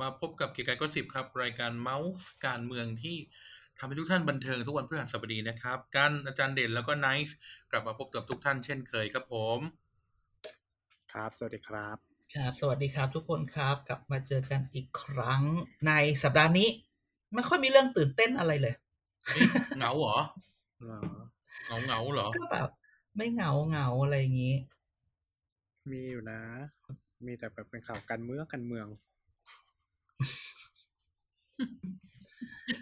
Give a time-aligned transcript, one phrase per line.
[0.00, 3.16] มาพบกับเกียร์กายก็สิบครับ รายการเมาส์การเมืองที่
[3.78, 7.36] ทำให้ทุกท่านบันเทิงทุกวันพฤหัสบดีนะครับ กันอาจารย์เด่นแล้วก็ไนท์
[7.70, 9.60] กลับมาพบกับทุกท่านเช่นเคยครับผม
[11.12, 11.96] ครับ สวัสดีครับ
[12.34, 15.42] ครับ สวัสดีครับทุกคนครับ กลับมาเจอกันอีกครั้ง
[15.86, 16.68] ในสัปดาห์นี้
[17.34, 18.74] ไม่ค่อยมีเรื่องตื่นเต้นอะไรเลย
[19.34, 19.42] นี่
[19.78, 20.18] เหงาเหรอ
[20.84, 21.00] เหรอ
[21.64, 22.70] เหงาเหงาเหรอก็แบบ
[23.16, 24.56] ไม่เหงาเหงาอะไรอย่างนี้
[25.90, 26.40] มีอยู่นะ
[27.26, 28.86] มีแต่แบบเป็นข่าวการเมืองการเมือง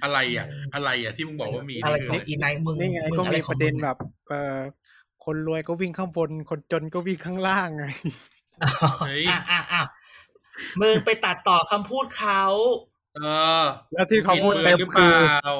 [0.02, 4.58] อะไรอะ อะไรอะที่มึงบอกว่ามีอะไรนี่ของคืออีไนท์มึงนี่ไงมึก็อะไรมีขปองระเด็นมึงแบบ เอ่อ
[5.24, 7.84] คนรวยก็วิ่งข้างบน คนจนก็วิ่งข้างล่างไง
[8.62, 8.90] อ๋อ
[9.30, 9.82] อะอะอะ
[10.80, 12.42] มึงไปตัดต่อคำพูดเขา
[13.16, 13.20] เอ
[13.62, 15.54] อ แล้วที่เขาพูดบิเต็มหรือเปคือล่า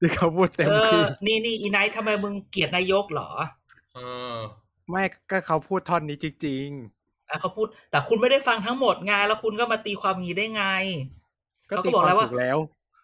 [0.00, 3.30] ที่เขาพูดเต็มเอคืออนี่นี่อีไนท์ทำไมมึงเกลียดนายกเหรอ
[3.94, 3.98] เอ
[4.34, 4.36] อ
[4.90, 6.68] ไม่ก็เขาพูดท่อนนี้จริง
[7.28, 11.23] อะเขาพูด แต่คุณไม่ได้ฟังทั้งหมดไงแล้วคุณก็มาตีความงี้ได้ไงๆ
[11.70, 12.58] ก็เขาก็ตีบอกควาแล้มวว่าถูกแล้ว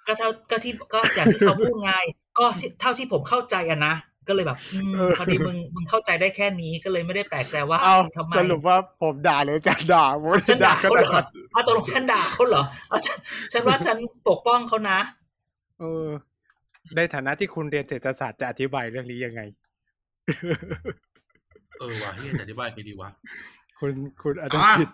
[0.06, 1.92] ก็เท่าก็ที่ก็อย่างที่เขาพูดไง
[2.38, 3.94] ก็ที่เท่าที่ผมเข้าใจอะนะ
[4.28, 13.16] ก็เลยแบบอืมเออพอดีมึงมึงเข้าใจได้แค่นี้ก็เลยไม่ได้แปลกใจว่าเอาทำไมสรุปว่าผมด่าหรือจะด่าผมฉันด่าก็เขาเหรอด่าเอาตกลงฉันด่าเขาเหรอเอาฉัน
[13.52, 13.96] ฉันว่าฉัน
[14.28, 14.98] ปกป้องเขานะ
[15.80, 16.06] เออ
[16.96, 19.40] ในฐานะที่คุณเรียนเศรษฐศาสตร์จะอธิบายเรื่องนี้ยังไง
[21.78, 23.10] เออว่ะเฮียจะอธิบายไงดีวะ
[23.78, 24.88] คุณคุณอาจอะจะผิด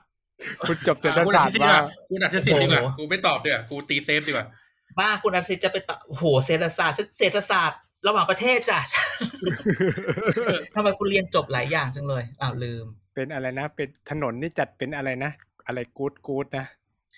[0.69, 4.47] คุณจบเศรษฐอะคุณศาอาสตทิตร์ย์ดีกว่าว่าคุณอาทิตย์ดีกว่าโอ้โหกูไม่ตอบดีกว่ากูตีเซฟดีกว่า
[4.98, 8.79] บ้าคุณอาศิษย์จะไปตะโอ้โหเศรษฐศาสตร์ฉันเศรษฐศาสตร์ระหว่างประเทศจ้ะ
[10.75, 15.33] ทำไมคุณเรียนจบหลายอย่างจังเลยอ้าวลืม เป็นอะไรนะ เป็นถนนนี่จัดเป็นอะไรนะ
[15.67, 16.67] อะไรกู๊ดกู๊ดนะ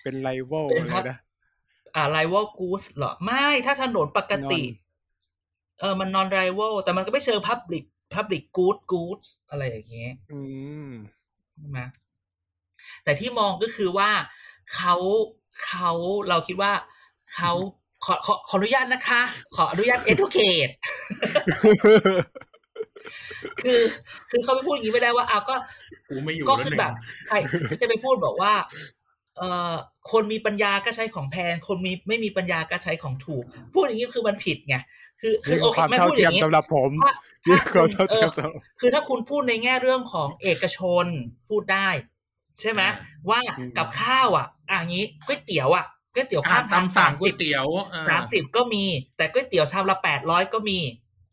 [0.03, 1.17] เป็นไลเวลเป็นอะไรครับนะ
[1.95, 4.77] อ่า rival goods เหรอ ไม่ถ้าถนนปกติ Non
[5.79, 10.39] เออมัน non rival แต่มันก็ไม่เชิง public public good goods อะไรอย่างเงี้ยอื
[10.87, 10.89] ม
[11.57, 11.79] ใช่ไหม
[13.03, 14.11] แต่ที่มองก็คือว่า
[14.75, 14.95] เขา
[15.65, 15.91] เขา
[16.29, 16.71] เราคิดว่า
[17.33, 17.51] เขา
[18.05, 19.21] ขอขอขออนุญาตนะคะ
[19.55, 20.73] ขออนุญาต educate
[23.61, 23.81] คือ
[24.31, 25.55] คือเขาไม่พูดอย่างนี้ไม่ได้ว่าอ้าวก็
[26.09, 26.93] กูไม่อยู่ก็แล้วคือหนึ่งแบบ
[27.27, 27.35] ใคร
[27.81, 28.53] จะไปพูดบอกว่า
[29.37, 29.73] เอ่อ
[30.11, 34.75] คนมีปัญญาก็ใช้ของแพง คนมีไม่มีปัญญาก็ใช้ของถูก พูดอย่างนี้คือมันผิดไง
[35.21, 37.13] คือคืนี่อคืโออเคความไม่เท่าพูดอเทียมย่างนี้สำหรับผมถ้า
[37.47, 41.05] นี่ถ้าคือความคุณเท่าเอเทียอมสำหรับคือถ้าคุณพูดในแง่เรื่องของเอกชน
[41.49, 41.89] พูดได้
[42.61, 42.81] ใช่ไหม
[43.29, 43.39] ว่า
[43.77, 48.83] กับข้าวอะอะอย่างนี้ก๋วยเตี๋ยวอะก๋วยเตี๋ยวอาข้าหางรทาตางมสั่สางมก๋วสิยบเตี๋ยวเออสามสิบก็มี
[49.17, 50.79] แต่ก๋วยเตี๋ยวชามละแปดร้อยก็มี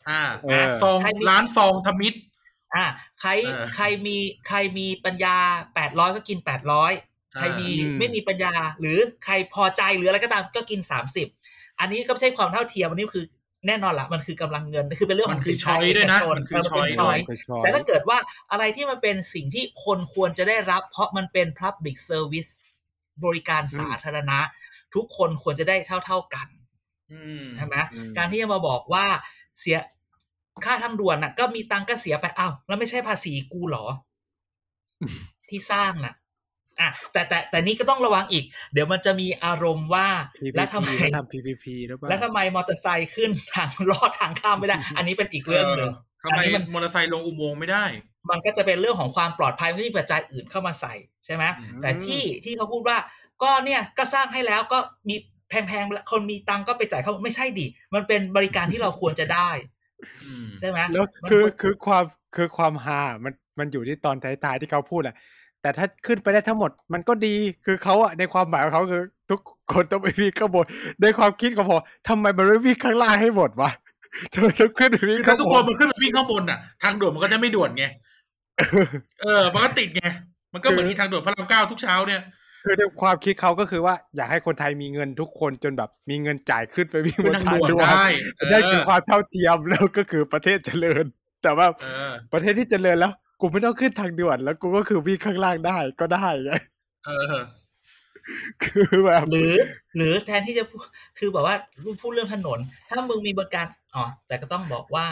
[0.08, 2.18] อ่าเออซองใครมีร้านซองทมิตร
[2.74, 2.86] อะ
[3.20, 4.16] ใครเออใครมี
[4.48, 5.36] ใครมีปัญญา
[5.74, 6.92] แปดร้อยก็กินแปดร้อย
[7.38, 11.26] ใครมีอืมไม่มีปัญญา หรือใครพอใจหรืออะไรก็ตามก็กินสามสิบ
[11.80, 13.24] อันนี้ก็ไม่ใช่ความเท่าเทียมอันนี้คือ
[13.66, 17.18] แน่นอนละมันคือกำลังเงินคือเป็นเรื่องขมัอนงคือสินช้ค้าอยเอกด้วยนะชนมันคือเออมันเป็นช้ช้ออยย
[17.58, 18.18] แต่ถ้าเกิดว่า
[18.50, 22.50] อะไรที่มันเป็นสิ่งที่คนควรจะได้รับ เพราะมันเป็น public service
[23.24, 24.38] บริการสาธารณะ
[24.94, 26.48] ทุกคนควรจะได้เท่า ๆกัน
[27.12, 29.04] อืมใช่ไหมอืมการที่จะมาบอกว่า
[29.60, 29.78] เสีย
[30.64, 33.86] ค่าทางด่วนน่ะ ก็มีตังค์ก็เสียไปอ้าวแล้วไม่ใช่ภาษีกูเหรอ
[35.48, 36.14] ที่สร้างน่ะ
[36.80, 45.92] อะแต่แต่แต่นี่ก็ต้องระวังอีก เดี๋ยวมันจะมีอารมณ์ว่า PPP แล้วทำไมเขาทำ PPP หรือเปล่าแล้วทำไมมอเตอร์ไซค์ขึ้นทางลอดทางข้ามไม่ได้ อันนี้เป็นอีกเรื่องหนึ่ง
[46.22, 47.84] ทำไมอันนี้มันมอเตอร์ไซค์ลงอุโมงค์ไม่ได้
[48.30, 50.94] มันก็จะเป็นเรื่องของความปลอดภัยไม่มีปัจจัยอื่นเข้ามาใส่
[51.24, 52.98] ใช่ไหมอืมแต่ที่ที่เขาพูดว่า
[53.42, 54.78] ก็เนี่ยก็สร้างให้แล้วก็
[55.08, 55.16] มี
[55.48, 59.50] แพงๆคนมีตังค์ก็ไปจ่ายเขาไม่ใช่ดิมันเป็นบริการที่เราควรจะได้
[60.24, 62.04] อืมใช่ไหมแล้วมันคือควรคือความ
[62.36, 65.16] คือความฮามันมันอยู่ที่ตอนท้ายๆที่เขาพูดแหละ
[65.62, 67.34] แต่ถ้าขึ้นไปได้ทั้งหมดมันก็ดี
[67.64, 69.40] คือเขาอะในความหมายของเขาคือ ทุก
[69.72, 70.64] คนต้องไปวิ่งข้างบน
[71.02, 73.70] ในความคิดของผมทำไมมันไม่วิ่งข้างล่างให้หมดวะ
[74.32, 77.84] ทำไมต้องขึ้นไปวิ่งคือข้าถ้างทุกบคนนมันขึ้นไปวิ่งข้างบนน่ะทางด่วนมันก็จะไม่ด่วนไง
[79.22, 80.04] เออมันก็ติดไง
[80.52, 82.22] มันก็เหมือนที่ทางด่วนพระรามเก้าทุกเช้าเนี่ย
[82.64, 88.06] คือในความคิดเขาก็คือว่าอยากให้คนไทยมีเงินทุกคนจนแบบมีเงินจ่ายขึ้นไปวิ่งบขึ้นนทางทางด่วนด่วนได้
[88.36, 91.04] เออนั่นคือความเท่าเทียมแล้วก็คือประเทศเจริญ
[91.42, 96.52] แต่ว่าเออประเทศที่เจริญแล้ว กูไม่ต้องขึ้นทางด่วนแล้วกูก็คือวิ่งข้างล่างได้ก็ได้ไง
[97.06, 97.36] เออ
[98.62, 99.52] คือแบบหรือ
[99.96, 100.84] หรือแทนที่จะพูด
[101.18, 101.54] คือแบบว่า
[102.02, 105.06] พูดเรื่องถนน ถ้ามึงมีบริการอ๋อแต่ก็ต้องบอกว่า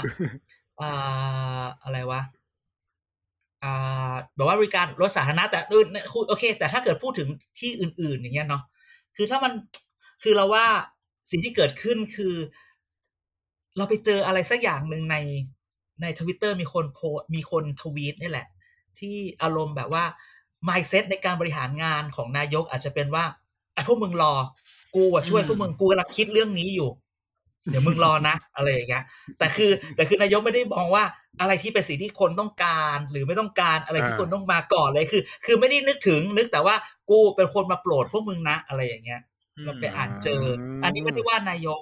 [0.81, 2.21] อ่าอะไรวะ
[3.63, 5.87] อ่าแบบว่าบริการรถสาธารณะแต่อื่น
[6.29, 7.29] โอเค แต่ถ้าเกิดพูดถึง
[7.59, 8.63] ที่อื่น ๆ อย่างเงี้ยเนาะ
[9.17, 9.53] คือถ้ามัน
[10.23, 10.67] คือเราว่า
[11.31, 12.35] สิ่งที่เกิดขึ้นคือ
[13.77, 15.17] เราไปเจออะไรสักอย่างหนึ่งใน
[16.03, 18.47] ในทวิตเตอร์มีคนโพสต์มีคนทวีตนี่แหละ
[18.99, 20.05] ที่อารมณ์แบบว่า
[20.69, 23.25] mindset ในการบริหารงานของนายกอาจจะเป็นว่า
[23.75, 24.35] ไอ้พวกมึงรอ
[24.95, 26.91] กูอะช่วยอืมพวกมึงกูกำลังคิดเรื่องนี้อยู่
[27.71, 29.05] เดี๋ยวมึงรอนะอะไรอย่างเงี้ย
[29.39, 31.05] แต่คือ แต่คือนายกไม่ได้มองว่า
[31.41, 36.75] อะไรที่เป็นสิ่งที่คนต้องการหรือไม่ต้องการอะไรที่อ่าคนต้องมาก่อนเลยคือ คือไม่ได้นึกถึงนึกแต่ว่า
[37.11, 39.21] กูเป็นคนมาโปรดพวกมึงนะอะไรอย่างเงี้ย
[39.65, 40.43] เราไปอ่านเจอ
[40.83, 41.81] อันนี้ไม่ได้ว่านายก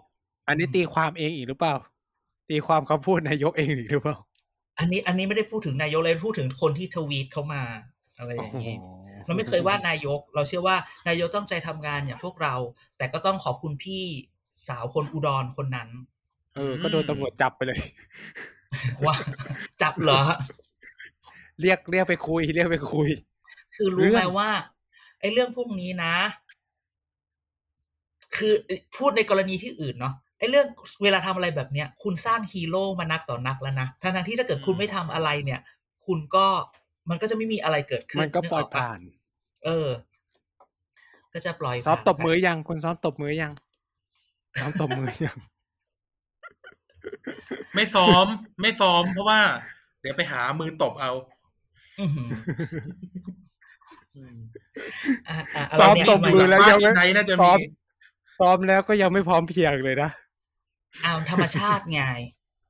[0.49, 1.75] อันนี้ตีความเองอีกหรือเปล่า
[2.53, 4.17] ตีความคำพูดนายกเองอีกหรือเปล่า
[4.79, 7.63] อันนี้อันนี้ไม่ได้พูดถึงนายกเลยพูดถึงคนที่ทวีตเข้ามา
[8.19, 8.75] อะไรอย่างนี้
[9.27, 10.77] เราไม่เคยว่านายก เราเชื่อว่า
[11.09, 12.55] นายกต้องใจทำงานอย่างพวกเรา
[12.97, 14.05] แต่ก็ต้องขอบคุณพี่
[14.69, 15.89] สาวคนอุดรคนนั้น
[16.57, 17.81] เออ ก็โดนตำรวจจับไปเลย
[19.07, 19.17] ว่า
[19.83, 20.21] จับเหรอ
[21.61, 23.09] เรียกเรียกไปคุย เรียกไปคุย
[23.75, 24.51] คือรู้ไหมเรื่องว่า
[25.21, 26.15] ไอ้เรื่องพวกนี้นะ
[28.37, 28.53] คือ
[28.97, 30.69] พูดในกรณีที่อื่นเนาะ ไอ้เรื่อง
[31.03, 35.61] เวลาทำอะไรแบบเนี้ย คุณสร้างฮีโร่มานักต่อนักแล้วนะทั้งๆที่ถ้าเกิดคุณไม่ทำอะไรเนี่ย
[36.07, 36.47] คุณก็
[37.11, 39.01] มันก็จะไม่มีอะไรเกิดขึ้น มันก็ปล่อยกกปะผ่าน
[39.65, 39.89] เออ
[41.33, 43.53] ก็จะปล่อยซ้อมผ่านตบมือไปยังคุณซ้อมตบมือยัง
[44.61, 45.37] ซ้อมตบมือยัง
[47.75, 48.27] ไม่ซ้อม
[48.61, 49.41] ไม่ซ้อม เพราะว่า
[50.01, 51.13] เดี๋ยวไปหามือตบเอา
[52.01, 52.29] อื้อหือ
[54.17, 54.39] อืม
[55.29, 57.59] อะอะะซ้อมไรเนี่ยตบมือแล้วบ้านยังไม่ที่ไหนน่าจะซ้มีอม
[58.41, 60.11] ซ้อมแล้วก็ยังไม่พร้อมเพรียงเลยนะ
[61.05, 62.03] อ้าวธรรมชาติไง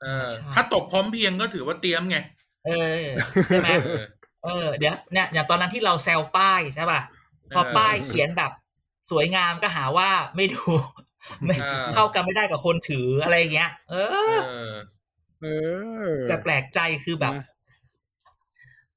[0.03, 2.19] เออใช่ถ้าตบพร้อมเพรียงก็ถือว่าเตรียมไง
[2.67, 2.71] เอ
[3.05, 3.07] อ
[3.47, 4.05] ใช่ไหมเออ
[4.45, 7.01] เออเดี๋ยวเนี่ยอย่างตอนนั้นที่เราแซวป้ายใช่ป่ะ
[7.55, 8.53] พอเออป้ายเขียนแบบ
[9.11, 10.63] สวยงามก็หาว่าไม่ดู
[11.47, 14.17] ไม่เออเข้ากันไม่ได้กับคนถืออะไรอย่างเงี้ยเออเอ
[14.71, 14.73] อ
[15.43, 15.47] เอ
[16.07, 17.45] อ แต่แปลกใจคือแบบนะ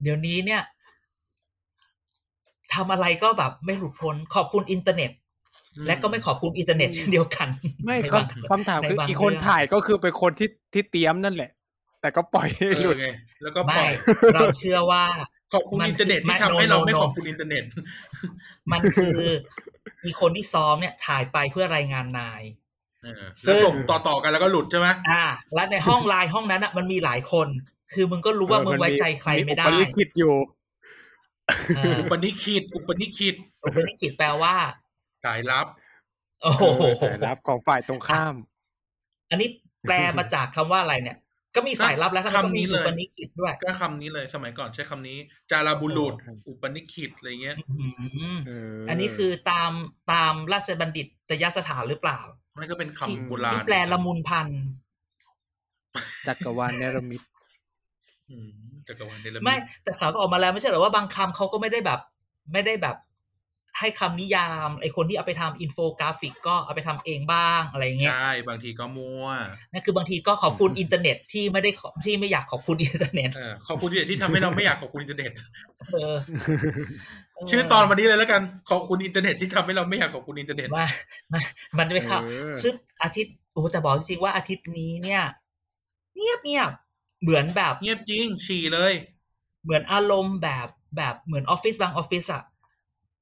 [0.02, 0.62] เดี๋ยวนี้เนี่ย
[2.74, 5.12] ทำอะไรก็แบบไม่หลุดพ้นขอบคุณอินเทอร์เน็ต
[5.88, 7.48] และก็ไม่ขอบคุณอินเทอร์เน็ตเช่นเดียวกัน
[7.86, 11.52] ไม่ในคบางำคำถามคือในบางอีกคนเรื่องถ่ายก็คือเป็นคนที่ที่เตรียมนั่นแหละ
[12.02, 13.08] แต่ก็ปล่อยให้เอหลุอดไง
[13.44, 13.92] แล้วก็ปล่ไม่อย
[14.36, 15.04] เราเชื่อว่า
[15.54, 17.64] ขอบคุณมันอินเทอร์เน็ตไม่ที่ทำให้ no, เรา no, ไม่ no ขอบคุณอินเทอร์เน็ต
[18.72, 19.18] มันคือ
[20.06, 22.42] มีคนที่ซ้อมเนี่ยถ่ายไปเพื่อรายงานนาย
[23.04, 25.24] เออซึ่แล้วงส่งต่อๆกันแล้วก็หลุดใช่ไหมอ่า
[25.54, 27.48] แล้วในห้องไลน์ห้องนั้นอะมันมีหลายคน
[27.94, 30.36] คือมึงก็รู้ว่ามึงไว้ใจใครไม่ได้อุปนิคิดอยู่
[31.78, 34.56] เอออุปนิคิดอุปนิคิดอุปนิขิตแปลว่า
[35.26, 35.68] สายลับ
[36.42, 38.36] โอ้โหเออสายลับของฝ่ายตรงข้าม
[39.30, 39.50] อันนี้
[39.88, 41.18] แปลมาจากคำว่าอะไรเนี่ย
[41.56, 45.18] ก็มีสายลับแล้วทำไมต้องมีคำนี้เลยอุปนิขิตด้วย ก็คำนี้เลยสมัยก่อนใช้คำนี้
[45.52, 47.86] จาราบุรุษโอ้อุปนิคิดอะไรเงี้ยอื
[48.36, 49.72] มเอันนี้คือตาม
[50.12, 52.20] ตามราชบัณฑิตยสถานหรือเปล่า
[52.58, 54.62] มันก็เป็นที่คำโบราณที่แปลละมุนพันธ์
[56.28, 57.22] จักรวาลเนรมิต
[58.30, 58.52] อืม
[58.88, 62.00] จักรวาลเดลมิตไม่แต่ข่าวก็ออกมาแล้วไม่ใช่เหรอว่าบางคำเขาก็ไม่ได้แบบ
[62.54, 62.96] ไม่ได้แบบ
[63.80, 69.28] ให้คำนิยามไอคนที่เอาไปทำอินโฟกราฟิก ก็เอาไปทำเองบ้างอะไรเงี้ยใช่บางทีก็มั่ว
[69.72, 75.32] นั่นคือบางทีก็ขอบคุณอินเทอร์เน็ตที่ไม่ได้ขอที่ไม่อยากขอบคุณอินเทอร์เน็ตเออขอบคุณที่ที่ทำให้เราไม่อยากขอบคุณอินเทอร์เน็ต
[75.92, 76.16] เออ
[77.48, 80.88] เชื่อตอนวันนี้เลยแล้วกันขอบคุณอินเทอร์เน็ตที่ทำให้เราไม่อยากขอบคุณอินเทอร์เน็ตว่า
[81.32, 81.42] มัน
[81.78, 82.74] มันไม่เข้าเออซึ่ง
[83.04, 85.24] อาทิตย์โอ้แต่บอกจริงๆว่าอาทิตย์นี้เนี่ย
[86.18, 86.72] เงียบเงียบ
[87.22, 88.94] เหมือนแบบ เงียบจริงฉี่เลย
[89.64, 90.68] เหมือนอารมณ์แบบ
[90.98, 92.44] แบบเหมือนออฟฟิศบางออฟฟิศอะ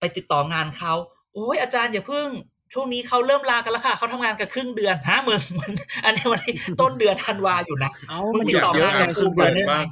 [0.03, 0.93] ไปติดต่องานเขา
[1.33, 2.27] โอ้ยอาจารย์อย่าเพิ่ง
[2.73, 5.71] ช่วงนี้เขาเริ่มลากันแล้วค่ะเขาทำงานกันครึ่งเดือนฮะมึงมัน
[6.05, 9.85] อันนี้วันที่ต้นเดือนธันวาอยู่นะเอ้ามึมังนติหดยุดต่อเยอะงานไงกันคคุรึ่ณงเดืเดืออนนได้ไหมบ้าง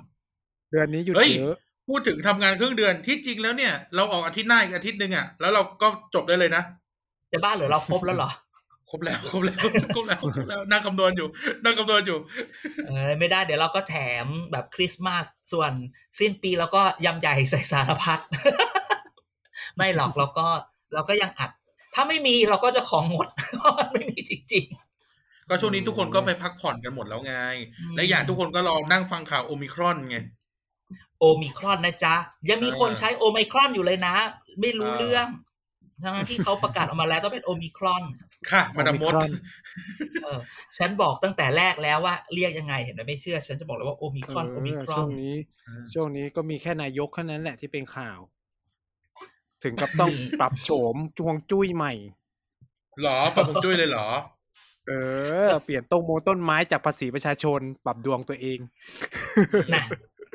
[0.72, 1.56] เดือนนี้หยุดเฮ้ยเยอะ
[1.89, 6.63] พูดถึงทำงานครึ่งเดือนที่จริงแล้วเนี่ย เราออกอาทิตย์หน้าอีกอาทิตย์หนึ่งอะแล้วเราก็จบได้เลยนะ
[7.32, 8.32] จะบ้าเหรือเราครบแล้วเหรอ
[8.89, 9.58] ครบแล้วครบแล้ว
[9.96, 11.27] ครบแล้วครบแล้วนั่งคำนวณอยู่
[11.63, 12.18] นั่งคำนวณอยู่
[12.86, 15.72] เออไม่ได้เดี๋ยวเราก็แถมแบบคริสต์มาสส่วน
[16.20, 18.20] สิ้นปีเราก็ยำใหญ่ใส่สารพัด
[19.78, 20.48] ไม่หรอกเราก็
[20.94, 21.50] เราก็ยังอัด
[21.96, 24.66] ถ้าไม่มีเราก็จะของหมดเพราะมันไม่มีจริง
[25.50, 27.36] ก็ช่วงนี้ทุกคนก็ไปพักผ่อนกันหมดแล้วไง
[27.80, 32.16] อืมและอย่างทุกคนก็รอนั่งฟังข่าวโอมิครอนไงๆโอมิครอนนะจ๊ะ
[32.50, 34.16] ยังมีคนเออใช้โอไมครอนอยู่เลยนะ
[34.62, 35.28] ไม่รู้เออเรื่อง
[36.04, 38.04] ทั้งที่เขาประกาศออกมาแล้วต้องเป็นโอมิครอน
[38.51, 39.30] ค่ะมาดามมดโอมิครอน
[40.24, 40.40] เออ
[40.78, 45.36] ฉันบอกตั้งแต่แรกแล้วว่าเรียกยังไงเห็นไหมไม่เชื่อ ฉันจะบอกเลยว่าโอมิครอนเอโอมิอครอช่วนงนี้
[45.94, 48.20] ช่วงนี้ก็มีแค่นายกเท่านั้นแหละที่เป็นข่าว
[49.63, 51.94] ถึงกับต้องปรับโฉมจวงจุ้ยใหม่
[53.01, 54.08] หรอปรับผมจุ้ยเลยเหรอ
[54.88, 54.91] เอ
[55.46, 58.60] อ เปลี่ยนต้นโมต้นไม้จากภาษีประชาชนปรับดวงตัวเอง
[59.74, 59.84] นะ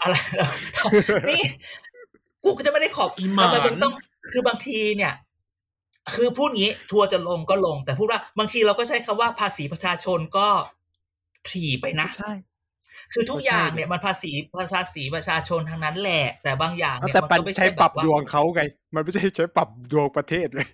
[0.02, 0.16] อะไร
[1.30, 1.42] นี่
[2.44, 3.92] กูก็จะไม่ได้ขอบอีหมานทำไมมึงต้อง
[4.30, 5.12] คือบางทีเนี่ย
[6.14, 10.48] คือพูดงี้ ทัวร์จะลงก็ลง แต่พูดว่าบางทีเราก็ใช้คำว่าภาษีประชาชนก็
[11.48, 12.32] ผีไปนะใช่
[13.12, 14.30] คือทุกก็ใช่อย่างเนี่ยมันภาษี
[14.74, 18.62] ภาษีประชาชนทางนั้นแหละ แต่บางอย่างเนี่ยแต่มันปันก็ไม่ใช้ใช่ปรับแบบว่าดวงเขาไง
[18.94, 20.68] มันไม่ใช่ใช้ปรับดวงประเทศเลย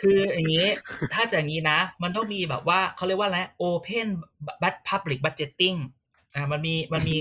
[0.00, 0.66] คืออย่างนี้
[1.14, 4.06] ถ้าจะอย่างนี้นะ มันต้องมีแบบว่าเขาเรียกว่าอะไร open
[4.62, 5.78] but public budgeting
[6.34, 7.16] อ่ามันมีมันมี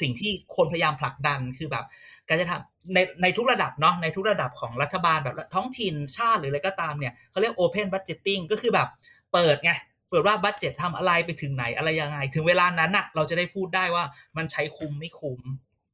[0.00, 1.84] สิ่งที่คนพยายามผลักดันคือแบบ
[2.28, 8.88] การจะทำในในทุกระดับเนาะในทุกระดับของรัฐบาลแบบท้องถิ่นชาติหรืออะไรก็ตามเนี่ยเขาเรียก open budgeting ก็คือแบบ
[9.32, 9.72] เปิดไง
[10.08, 14.04] เปิดว่าบัตเจ็ตทำอะไรไปถึงไหนอะไรยังไง ถึงเวลานั้นน่ะ เราจะได้พูดได้ว่า
[14.36, 15.40] มันใช้คุ้มไม่คุ้ม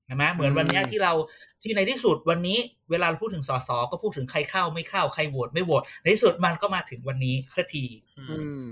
[0.06, 1.12] ใช่ไหมเหมือนวันเนี้ยอืมที่เรา
[1.62, 2.58] ที่ในที่สุดวันนี้
[2.90, 7.84] เวลาเราพูดถึงสสก็พูดถึงใครเข้าไม่เข้าใครโหวตไม่โหวตในที่สุดมันก็มาถึงวันนี้สักที
[8.18, 8.64] อือืมม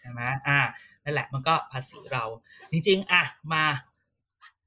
[0.00, 0.58] ใช่ไหมอ่า
[1.04, 2.24] นั่นแหละมันก็ภาษีเรา
[2.72, 3.22] จริง ๆ อะ
[3.52, 3.64] มา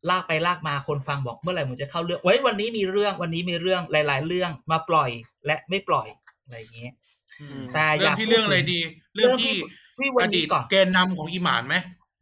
[0.09, 5.09] ลากไปลากมาคนฟังบอกเมื่อไหร่มึงจะเข้าเรื่องเว้ยวันนี้มีเรื่องวันนี้มีเรื่องหลาย ๆ เรื่องมาปล่อย
[5.45, 6.07] และไม่ปล่อย
[6.43, 6.93] อะไรอย่างเงี้ย
[7.41, 8.79] อืมแต่อเรื่อยางกที่พูดเรื่องอะไรถึงดี
[9.15, 9.55] เรื่องที่
[9.97, 11.75] พี่วัอนดีนี้ตก่อนแกนนำของอีหมานไหม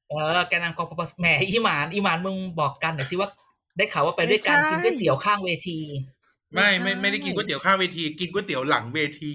[0.09, 3.29] เออแกนำกปปสแหมอีหมานอีหมานมึงบอกกันหน่อยสิว่า
[3.77, 5.79] ได้ข่าวว่าไปด้วยกันไม่ใช่กินก๋วยเตี๋ยวข้างเวที
[6.53, 9.31] ไม่ไม่ไม่ได้กินก๋วยเตี๋ยวข้างเวที กินก๋วยเตี๋ยวหลังเวที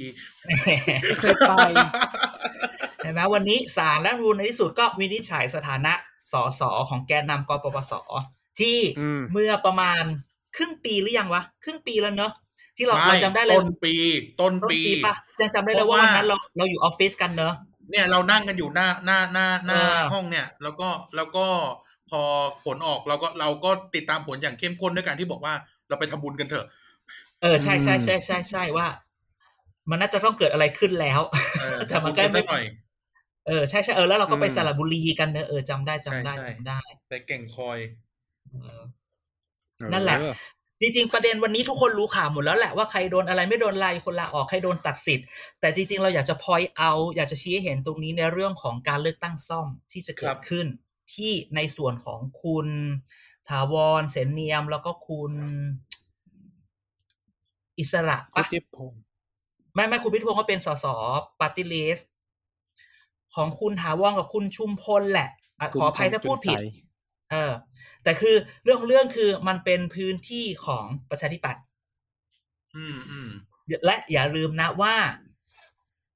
[1.21, 1.53] เคยไป
[2.99, 5.93] เห็นไหมวันนี้ศาลและรูนในที่สุดก็วินิจฉัยสถานะ
[6.33, 7.93] สสของแกนนำกปปส
[8.61, 10.03] ที่อืมเมื่อประมาณ
[10.57, 12.33] ครึ่งปีหรือยังวะครึ่งปีแล้วเนอะ
[12.77, 13.95] ที่เราไม่เราจำได้เลยต้นปี
[14.41, 17.55] ต้นต้นปีปีปะยังจำได้เลยเพว่าราะว่าวันนั้นเราเราอยู่ออฟฟิศกันเนอะ
[17.91, 21.47] เนี่ยเรานั่งกันอยู่หน้าหน้าหน้าหน้าเออห้องเนี่ย แล้วก็แล้วก็
[22.11, 22.21] พอ
[22.65, 25.55] ผลออกเราก็เราก็ติดตามผลอย่างเข้มข้นด้วยการที่บอกว่า
[25.89, 26.67] เราไปทำบุญกันเถอะ
[27.43, 28.87] เออใช่ใช่ใช่ใช่ใช่ว่า
[29.91, 31.21] มันน่าจะต้องเกิดอะไรขึ้นแล้ว
[31.59, 32.63] เออแต่มันก็ทำบุญไม่สัหน่อย
[33.47, 37.79] เออใช่ใช่เออแล้วเราก็ไปอืมสระบุรีกันเนอะเออจำได้จำได้ใช่ใช่จำได้ ไปแก่งคอย
[38.51, 38.83] เออ
[39.93, 40.33] นั่นแหละเออ
[40.81, 45.27] จริงๆประเด็นวันนี้ทุกคนรู้ข่าวหมดแล้วแหละว่าใครโดนอะไรไม่โดนอะไรคนลาออกใครโดนตัดสิทธิ์
[45.61, 50.67] แต่จริงๆ เราอยากจะพอยเอา อยากจะชี้ให้เห็นตรงนี้ในเรื่องของการเลือกตั้งซ่อมที่จะเกิครัดบขึ้น
[51.15, 52.67] ที่ในส่วนของคุณ
[53.49, 55.33] ถาวรเสนเนียมแล้วก็คุณ
[57.79, 59.03] อิสระพุทปะธิพงศ์
[59.75, 60.87] ไม่ไม่คุณพิทพงศ์ก็เป็นสส
[61.41, 61.99] ปาร์ตี้ลิส
[63.35, 65.29] ของคุณถาวรกับคุณชุมพลแหละ
[65.61, 66.59] อะขออภัยถ้าพูดผิด
[67.31, 67.53] เออ
[68.03, 71.63] แต่คือเรื่องของเรื่องคือมันเป็นพื้นที่ของประชาธิปัตย์
[72.77, 73.31] อืมอืม
[73.85, 74.95] และอย่าลืมนะว่า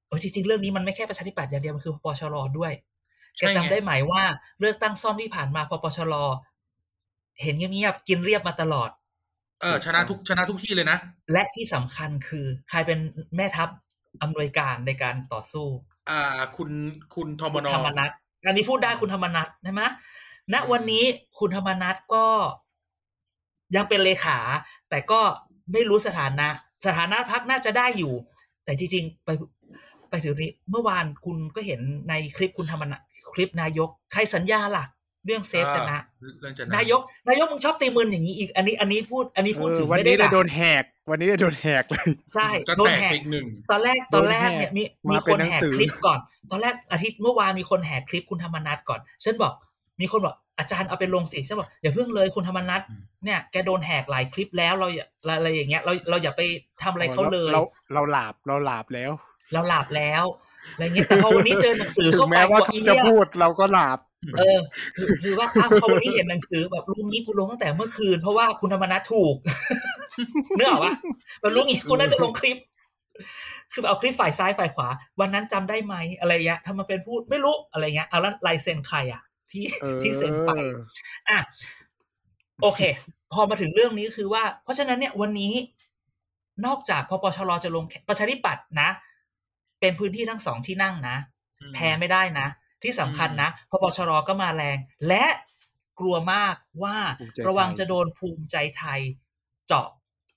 [0.07, 2.73] โอ้ยจริงๆ เรื่องนี้มันไม่แค่ประชาธิปัตย์อย่างเดียวมันคือปปชรด้วย
[3.37, 4.23] ใช่แกไงจำได้ไหมว่า
[4.59, 6.13] เลือกตั้งซ่อมที่ผ่านมาปปชร
[7.41, 8.89] เห็นเงียบๆกินเรียบมาตลอด
[9.61, 10.97] เออ ชนะทุกชนะทุกที่เลยนะ
[11.31, 12.99] และที่สำคัญคือใครเป็น
[13.35, 13.69] แม่ทัพ
[14.21, 15.67] อำนวยการในการต่อสู้
[16.09, 16.69] อ่า คุณ
[17.15, 18.11] คุณทมนธรรมนัท
[18.45, 19.81] อันนี้พูดได้คุณธรรมนัทใช่ไหม
[20.53, 21.03] ณวันนี้
[21.39, 22.25] คุณธรรมนัทก็
[23.75, 24.39] ยังเป็นเลขา
[24.89, 25.21] แต่ก็
[25.71, 26.47] ไม่รู้สถานะ
[26.85, 28.13] สถานะพักน่าจะได้อยู่
[28.65, 29.29] แต่จริงๆไป
[30.09, 32.99] ไปถึงนี้เมื่อวานคุณก็เห็นในคลิปคุณธรรมนัท
[33.33, 34.85] คลิปนายก ใครสัญญาล่ะ
[35.25, 35.99] เรื่องเซฟชนะอ่า
[36.41, 46.19] เรื่องจะนะนายก นายกมึงชอบตีมืออย่างนี้อีก อันนี้อันนี้พูดอันนี้พูดเออถึงวันไม่ได้นี้เลยด่าโดนแหก วันนี้เลยโดนแหกเลยใช่ก็โดนแตกแหไปกอีกหนึ่งตอนแรกตอนแรกเนี่ยมีมามีเป็คนนหนังแหกสือคลิปก่อน
[46.51, 49.53] ตอนแรกอาทิตย์เมื่อวานมีคนแหกคลิปคุณธรรมนัทก่อนฉันบอก
[50.01, 55.05] มีคนบอกอาจารย์เอาไปลงสิฉันบอกอย่าเพิ่งเลยคุณธรรมนัทอืมเนี่ยแกโดนแหกหลายคลิปแล้วเราอย่า
[55.37, 56.41] อะไรอย่างเงี้ย เราเราอย่าไป
[56.83, 57.61] ทำอะไรเขาเลย เรา
[57.93, 59.11] เราหลาบเราหลาบแล้ว
[59.53, 60.23] เราหลับแล้ว
[60.73, 63.99] อะไรเงี้ยแต่พอวันนี้เจอหนังสือถึเข้างไปแม้ว่าบอกเขาอีจะเนี่ยพูดเราก็หลาบ
[64.37, 64.59] เออ
[64.95, 69.35] คือคือว่าอ้าวพอวันนี้เห็นหนังสือแบบรู้งี้กูลงตั้งแต่เมื่อคืน เพราะว่าคุณธรรมนัทถูก
[70.57, 70.93] เนื้ออกปะ
[71.43, 72.57] มันรู้งี้กูน่าจะลงคลิป
[73.73, 74.87] คือเอาคลิปฝ่ายซ้ายฝ่ายขวา
[75.19, 79.21] วันนั้นจำได้ไหมอะไรเงี้ยทำมาเป็นพูดไม่รู้อะไรเงี้ยเอาแล้วลายเซ็นใครอะ
[79.53, 80.51] ที่เออที่เซ็นไป
[81.29, 81.39] อะ
[82.61, 82.81] โอเค
[83.33, 85.53] พอมาถึงเรื่องนี้คือว่า เพราะฉะนั้นเนี่ยวันนี้
[86.65, 88.89] นอกจากพปชรจะลงประชาธิปัตย์นะ
[89.79, 91.17] เป็นพื้นที่ทั้งสองที่นั่งนะ
[91.59, 92.47] อืมแพ้ไม่ได้นะ
[92.83, 95.25] ที่สำคัญนะพปชรก็มาแรง และ
[95.99, 98.99] กลัวมากว่าภูมิใจไทยระวังจะโดนภูมิใจไทย
[99.67, 99.87] เจาะ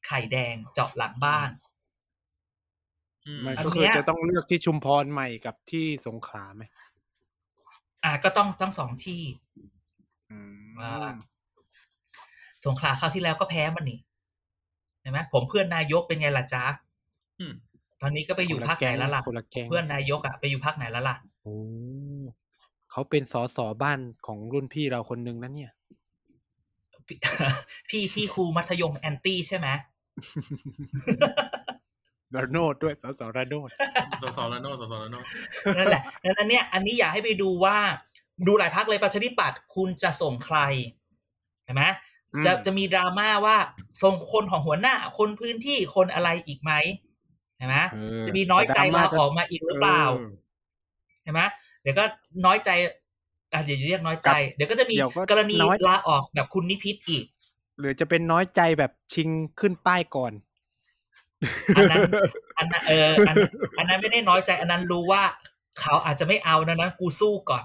[0.07, 1.51] ไข่แดงเจาะหลังบ้าน
[3.27, 6.63] อืมมันอันก็เนี้คือยจะต้องเลือกที่ชุมพรใหม่กับที่สงขลาไหม
[8.07, 9.23] อะก็ต้องทั้งสองที่
[10.31, 11.13] อืมอ่า
[12.65, 14.01] สงขลาคราวที่แล้วก็แพ้มันนี่
[15.01, 16.65] เห็นไหมผมเพื่อนนายกเป็นไงล่ะจ๊ะ
[17.39, 17.53] อืม
[18.01, 21.57] ตอนนี้ก็ไปอยู่พักไหนแล้วล่ะคนละแก๊งเพื่อนนายกอะไปอยู่พักไหนแล้วล่ะโอ้
[22.91, 25.73] เขาเป็นสอสอบ้านของรุ่นพี่เราคนนึงนั่นเนี่ย
[27.07, 27.17] พี่
[27.89, 29.69] พี่ที่ครูมัธยมแอนตี้ใช่ไหม
[32.35, 33.69] ระโนดด้วยสอสอระโนด
[34.23, 35.21] สสแล้วโน่สสแล้วโน่
[35.79, 37.77] นั่นแหละดังนั้นเนี่ยอันนี้อยากให้ไปดูว่า
[38.47, 40.59] ดูหลายพักเลยประชาธิปัตย์คุณจะส่งใคร
[41.65, 41.85] เห็นไหม
[42.35, 43.57] อืมจะจะมีดราม่าว่า
[44.03, 46.73] ส่งคนของหัวหน้า คนพื้นที่คนอะไรอีกไหม
[47.59, 50.31] เห็นไหมเออจะมีน้อยใจแต่ดราม่าลาออกมาอีกหรือเปล่าเออ
[51.23, 51.43] เห็นไหม
[51.83, 52.05] เดี๋ยวก็
[52.47, 52.71] น้อยใจ
[53.53, 57.25] อะเดี๋ยวเรียกน้อยใจกับเดี๋ยวก็จะมีเดี๋ยวก็กรณีน้อยลาออกแบบคุณนิพิษอีก
[57.79, 59.29] หรือจะเป็นน้อยใจแบบชิง
[59.61, 60.33] ขึ้นป้ายก่อน
[61.77, 62.01] อันนั้น
[62.59, 63.49] อันนั้นเอออันนั้น
[63.79, 65.23] อันนั้นไม่ได้น้อยใจ อันนั้นรู้ว่า
[65.81, 67.65] เขาอาจจะไม่เอานะนั้นกูสู้ก่อน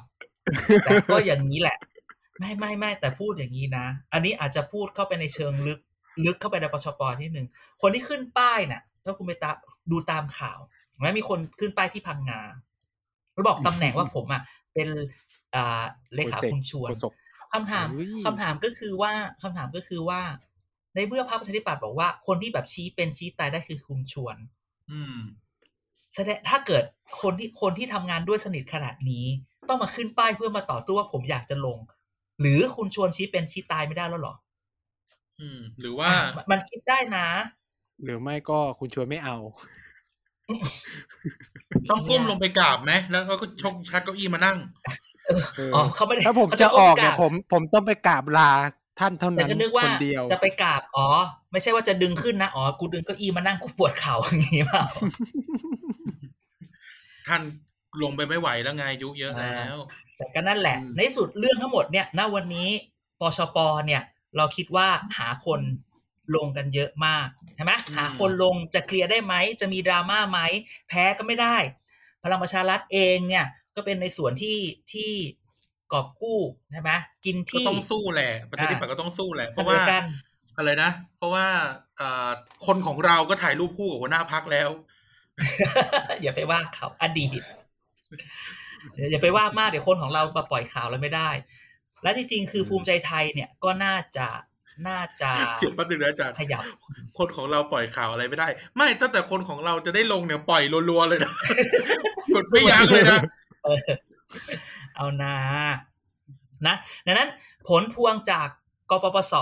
[0.84, 1.78] แต่ก็อย่างนี้แหละ
[2.40, 5.80] ไม่ไม่ไม่แต่พูดอย่างนี้นะ อันนี้อาจจะพูดเข้าไปในเชิงลึก
[6.26, 7.48] ลึกเข้าไปในปชปที่หนึ่ง
[7.82, 9.56] คนที่ขึ้นป้ายน่ะ ถ้าคุณไปตาม
[9.92, 10.60] ดูตามข่าว
[11.02, 12.42] แม้มีคนขึ้นป้ายที่พังงา
[13.34, 14.42] แล้วบอกตำแหน่งว่าผมอะ
[14.74, 14.88] เป็น
[15.56, 15.84] อ่า
[16.16, 17.14] เลขาคุณชวนโฆษก
[17.54, 19.12] คำถามเฮ้ยคำถามก็คือว่า
[19.42, 20.22] คำถามก็คือว่า
[20.96, 24.38] ในเมื่อพรรคประชาธิปัตย์บอกว่าคนที่แบบชี้เป็นชี้ตายได้คือคุณชวน
[24.92, 25.18] อืม
[26.16, 26.84] แสดงถ้าเกิด
[27.22, 29.26] คนที่คนที่ทำงานด้วยสนิทขนาดนี้
[29.70, 31.78] ต้องมาขึ้นป้ายเพื่อมาต่อสู้ว่าผมอยากจะลง
[32.40, 34.36] หรือคุณชวนชี้เป็นชี้ตายไม่ได้แล้วเหรอ
[35.40, 37.28] อืม หรือว่าอะมันคิดได้นะ
[38.04, 39.38] หรือไม่ก็คุณชวนไม่เอา
[41.90, 44.58] ต้องก้มลงไปกราบไหมแล้วก็ชกชักเก้าอี้มานั่ง
[45.28, 48.52] เอออ๋อเขาไม่ได้ถ้าผมเขาจะออกเนี่ยก้ผม ผมต้องไปกราบลา
[49.00, 51.08] ท่านเท่าฉันั้นนก็นึกว่าคนเดียวจะไปกราบอ๋อ
[51.52, 54.86] ไม่ใช่ว่าจะดึงขึ้นนะอ๋อกูดึงเก้าอี้มานั่งกูปวดเข่าอย่างนี้เปล่า
[57.28, 57.42] ท่าน
[58.02, 59.78] ลงไปไม่ไหวแล้วไงอายุเยอะแล้ว
[60.18, 62.70] แต่ก็นั่นแหละอืมในที่สุดเรื่องทั้งหมดเนี่ยณวันนี้
[63.20, 64.02] ปชปเนี่ย
[64.38, 65.62] เราคิดว่าหาคน
[66.36, 70.40] ลงกันเยอะมากใช่ไหมอืมหาคนลงจะเคลียร์ได้ไหม จะมีดราม่าไหม
[70.88, 71.58] แพ้ก็ไม่ได้
[72.24, 73.46] พลังประชารัฐเองเนี่ย
[73.76, 74.58] ก็เป็นในส่วนที่
[74.94, 75.12] ที่
[75.92, 76.40] กอบกู้
[76.72, 76.92] ใช่ไหม
[77.26, 80.04] กินก็ที่ต้องสู้แหละประชาธิปัตย์ก็ต้องสู้แหละเพเสราะนว่าอกัน
[80.58, 81.46] อะไรนะ เพราะว่า
[81.98, 82.30] เอ่อ
[82.66, 84.70] คนของเราก็ถ่ายรูปคู่กับหัวหน้าพักแล้ว
[86.22, 87.42] อย่าไปว่าเขาอดีต
[89.12, 91.30] อย่าไปว่ามากเดี๋ยวคนของเรามาปล่อยข่าวแล้วไม่ได้
[92.04, 94.28] และจริงๆคือภูมิใจไทยเนี่ยก็น่าจะ
[94.88, 96.64] น่าจะเจ็บแป๊บนึงนะอาจารย์ขยับ
[97.18, 101.32] คนของเราปล่อยข่าวอะไรไม่ได้ ไม่ตั้งแต่คนของเราจะได้ลงเนี่ยปล่อยรัวๆเลยนะ
[102.30, 103.20] หยุดไม่ยั้งเลยนะ
[104.96, 105.36] เออเอานา
[106.68, 107.30] นะดังนั้น
[107.68, 108.48] ผลพวงจาก
[108.90, 109.34] กปปส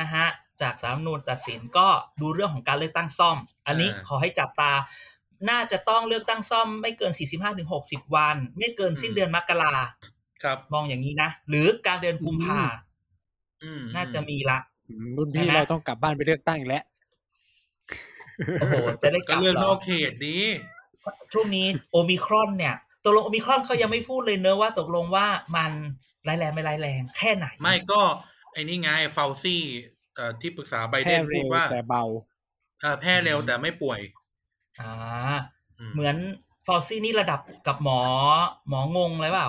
[0.00, 0.26] นะฮะ
[0.60, 1.86] จากสาลรฐธรรมนูญตัดสินก็
[2.20, 3.36] ดูเรื่องของการเลือกตั้งซ่อม
[3.66, 4.72] อันนี้อ่าขอให้จับตา
[5.50, 7.12] น่าจะต้องเลือกตั้งซ่อมไม่เกิน
[7.64, 9.74] 45-60 วัน ไม่เกินสิ้นเดือนมกรา
[10.42, 12.60] ครับ มองอย่างนี้นะ หรือการเดือนกุมภา
[13.62, 14.58] อืมน่าจะมีละ
[14.88, 16.84] อืมรุ่นพี่นะเราต้องกลับบ้านไปเลือกตั้งอีกแล้ว
[18.60, 20.38] โอ้โหจะได้กก็ลับเรื่องเหรนออกเขตดี
[21.32, 25.72] ช่วงนี้โอมิครอนเนี่ย ตกลงโอมิครอนเขายังไม่พูดเลยเนอะว่าตกลงว่ามัน
[26.28, 28.00] ร้ายแรงไม่ร้ายแรงแค่ไหน ไม่ก็
[28.52, 29.62] ไอ้นี่ไงฟาวซี่
[30.14, 32.04] เอ่อที่ปรึกษาไบแพเดร่นพูเร็ดวว่าแต่เบา
[32.80, 34.00] เอ่อแพร่เร็วแต่ไม่ป่วย
[34.80, 34.92] อ่า
[35.78, 36.16] อืมเหมือน
[36.66, 38.00] Fauci นี่ระดับกับหมอ
[38.68, 39.48] หมองงเลยเปล่า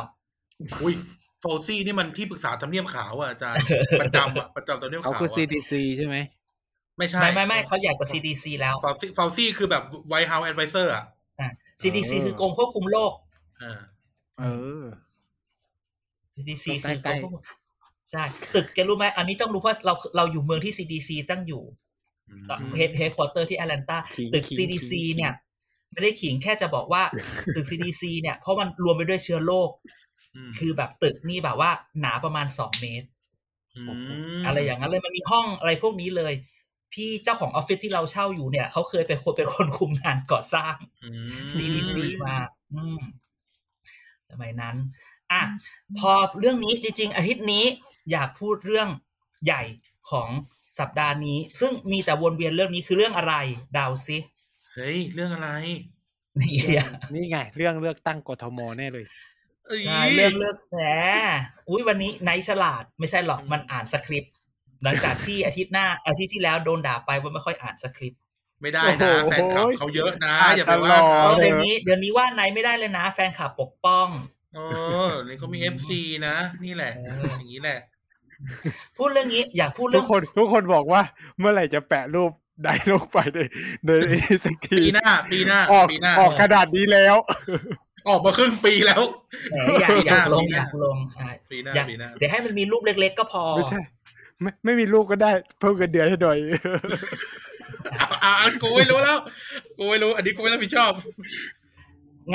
[0.82, 0.96] อุ้ย
[1.44, 3.58] Fauci นี่มันที่ปรึกษาทำเนียบขาวอะอาจารย์
[4.02, 6.16] ประจำอะประจำทำเนียบเขาขาวคืออะ CDC ใช่ไหม
[6.98, 11.04] ไม่ใช่ ไม่ไม่ไม่เขาใหญ่กว่า CDC แล้ว Fauci Fauci คือแบบ White House adviser อะ
[11.40, 11.50] อ่า
[11.82, 13.12] CDC เออคือกรมควบคุมโรค
[13.62, 13.80] อ่า
[14.40, 14.44] เอ
[14.82, 14.84] อ
[16.34, 17.44] CDC ก็คือกใกรล้มๆควบคุม
[18.12, 18.24] ใช่
[18.56, 21.64] ตึกแกรู้ไหมอันนี้ต้องรู้เพราะเราเราอยู่เมืองที่ CDC ตั้งอยู่
[22.30, 22.36] อื
[22.70, 25.34] ม head headquarter ที่แอตแลนตาขิงตึกขิง CDC ขิงเนี่ย
[25.92, 27.04] ไม่ได้ขิงแค่จะบอกว่า
[27.56, 29.70] ตึก CDC เนี่ย เพราะมันรวมไปด้วยเชื้อโรค
[30.36, 33.08] อืมคือแบบตึกนี่แบบว่า หนาประมาณสองเมตร
[33.88, 33.90] ม
[34.46, 36.34] อะไรอย่างนั้นเลยมันมีห้องอะไรพวกนี้เลย
[36.94, 41.10] พี่เจ้าของออฟฟิศที่เราเช่าอยู่เนี่ยเขาเคยเป็นคนเป็นคนคุมงานก่อสร้างอื
[41.46, 41.96] ม CDC
[42.26, 42.36] มา
[42.74, 43.00] อืม
[44.32, 44.76] สมัยนั้น
[45.32, 45.42] อะ
[46.00, 47.66] พอเรื่องนี้จริง ๆ อาทิตย์นี้
[48.12, 48.90] อยากพูดเรื่อง
[49.46, 49.62] ใหญ่
[50.12, 50.30] ของ
[50.80, 53.34] สัปดาห์นี้ ซึ่งมีแต่วนเวียนเรื่องนี้คือเรื่องอะไร
[53.74, 54.18] เดาวซิ
[54.74, 55.50] เฮ้ยเรื่องอะไร
[56.42, 59.06] นี่อะนี่ไง เรื่องเลือกตั้งกทมแน่เลย
[59.68, 60.78] เอ้ยใช่เรื่องเลือกแหม
[61.70, 64.34] อุ้ยวันนี้ไนท์ฉลาดไม่ใช่หรอกมันอ่านสคริปต์
[64.84, 68.22] หลังจากที่อาทิตย์หน้าอาทิตย์ที่แล้วโดนด่าไปว่าไม่ค่อยอ่านสคริปต์
[68.62, 74.08] ไม่ได้โอ้โหนะ แฟนคลับเขาเยอะนะอ่านอย่าไปว่าตลอเขาดเดือนนี้เดือนนี้ว่าไนท์ไม่ได้เลยนะ แฟนคลับปกป้อง
[74.56, 74.60] เอ
[75.06, 77.80] อนี่เขามีเอฟซีนะ นี่แหละเอออย่างนี้แหละ
[78.98, 81.02] พูดเรื่องนี้ อยากพูดทุเรื่กองคน ทุกคนบอกว่า
[81.40, 82.32] เมื่อไหร่จะแปะรูป
[82.64, 83.40] ได้ลงไปใน
[83.86, 83.90] ใน
[84.46, 87.16] สักทีปีหน้า ปีหน้าออกปีหน้าออกขนาดนี้แล้ว
[88.10, 89.02] ออกมาครึ่งปีแล้ว
[89.52, 93.82] แหมอยากอยากลงปีหน้าอยากลงอะปีหน้าอยากปีหน้าเดี๋ยวให้มันมีรูปเล็ก ๆ ก็พอไม่ใช่
[94.42, 96.38] ไม่ไม่มีลูกก็ได้ เพิ่มเงินเดือนให้หน่อย
[98.00, 99.18] อ่าอ่ากูไม่รู้แล้ว
[99.78, 100.92] กูไม่รู้ อันนี้กูไม่รับผิดชอบ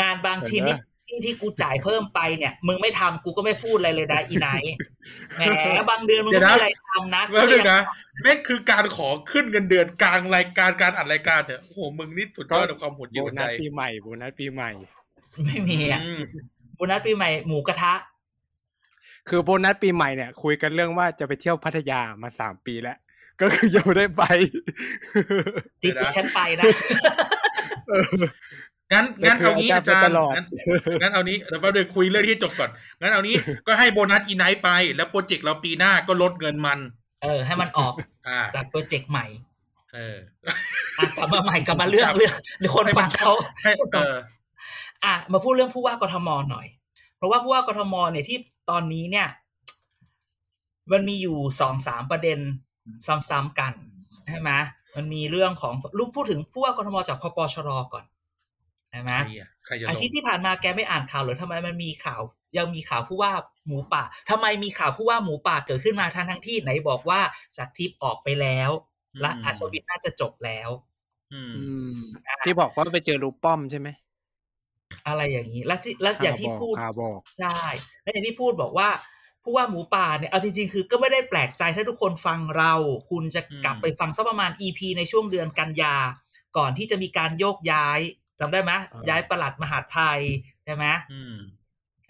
[0.00, 0.76] งานบางชิ้นที่
[1.08, 4.74] ที่ที่กูจ่ายเพิ่มไปเนี่ย มึงไม่ทำกูก็ไม่พูดอะไรเลยนะอีไนท์
[5.36, 5.42] แหม
[5.90, 7.80] บางเดือนมึงเดี๋ไม่ยวนะมีอะไรทำนะแป๊บนึงนะ
[8.22, 14.70] แม่งคือการขอขึ้นเงินเดือนกลางรายการการอัดรายการเนี่ยโอ้โหมึงนี่สุดยอดในความโหดโบเยี่ยมหัวใจนัสปีใหม่โบนัสปีใหม่
[15.44, 16.20] ไม่มีอะอืม
[16.76, 17.94] โบนัสปีใหม่หมูกระทะ
[19.28, 22.96] คือโบนัสปีใหม่เนี่ย คุยกันเรื่องว่าจะไปเที่ยวพัทยามาสามปีแล้ว
[23.40, 24.22] ก็คือยังไม่ได้ไป
[25.82, 26.64] จิตเดี๋ยวนะฉันไปนะ
[27.88, 28.04] เออ
[28.92, 30.46] งั้นงั้นเอางี้แต่อาคือจารอาจารย์ย์ไปตลอดงั้น
[31.02, 32.70] งั้นเอานี้เดี๋ยวแป๊บเดียวคุยเรื่องที่จบก่อน
[33.00, 33.34] งั้นเอานี้
[33.66, 36.78] ก็ให้โบนัสอีไนท์ไป แล้วโปรเจกต์เราปีหน้าก็ลดเงินมัน
[37.22, 37.94] เออ ให้มันออก
[38.28, 39.26] อ่าจากโปรเจกต์ใหม่
[39.94, 40.16] เออ
[40.46, 44.16] อะกลับมาใหม่กลับมาเรื่องเรื่องเดี๋ยวคนฟังเขาให้เออ
[45.04, 46.66] อะมาพูดเรื่องผู้ว่ากทมหน่อย
[47.16, 48.38] เพราะว่าผู้ว่ากทมเนี่ยที่
[48.70, 49.28] ตอนนี้เนี่ย
[50.92, 52.38] มันมีอยู่สองสามประเด็น
[53.30, 53.72] ซ้ำๆกัน
[54.26, 54.50] ใช่ไหม
[54.96, 58.04] มันมีเรื่องของลูกพูดถึงผู้ว่ากทมจากพปชรก่อน
[58.90, 62.22] ใช่ไหมใครอะใครจะลอางทิตย์ที่ผ่านมาแกไม่อ่านข่าวหรือทำไมมันมีข่าว
[62.56, 63.32] ยังมีข่าวผู้ว่า
[63.66, 67.20] หมูป่าทำไมมีข่าวผู้ว่าหมูป่าเกิดขึ้นมาทั้งทั้งที่ไหนบอกว่า
[67.56, 68.70] จากทิพย์ออกไปแล้ว
[69.20, 70.70] และอัศวินน่าจะจบแล้ว
[71.32, 71.94] อืมอืม
[72.44, 73.88] ที่บอกว่าไปเจอรูปป้อมใช่ไหม
[75.08, 77.58] อะไรอย่างนี้ แล้วที่แล้วอย่างที่พูดข่าวบอกใช่
[78.02, 78.88] แล้วอย่างที่พูดบอกว่า
[79.44, 82.72] ผู้ว่าหมูป่าเนี่ยเอาจริงๆคือก็ไม่ได้แปลกใจถ้าทุกคนฟังเรา
[83.10, 85.96] คุณจะกลับอืมไปฟังสักประมาณ EP ในช่วงเดือนกันยา
[86.56, 88.00] ก่อนที่จะมีการโยกย้าย
[88.40, 90.20] จำได้ไหมอ่าย้ายประหลัดมหาดไทย
[90.64, 91.36] ใช่ไหมอืม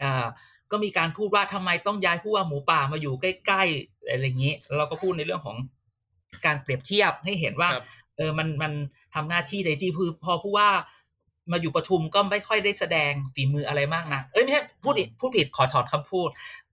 [0.02, 0.26] อ่า
[0.70, 5.56] ก็มีการพูดว่าทำไมต้องย้ายผู้ว่าหมูป่ามาอยู่ใกล้ๆอะไรอย่างนี้แล้วเราก็พูดในเรื่องของ
[6.46, 7.84] การเปรียบเทียบให้เห็นว่าครับ
[8.16, 8.72] เออมันมัน
[9.14, 10.68] ทำหน้าที่แต่จริงๆคือพอผู้ว่า
[11.52, 16.28] มาอยู่ปทุมก็ไม่ค่อยได้แสดงฝีมืออะไรมากนะเอ้ยไม่ใช่พูดผิดพูดผิดขอถอนคำพูด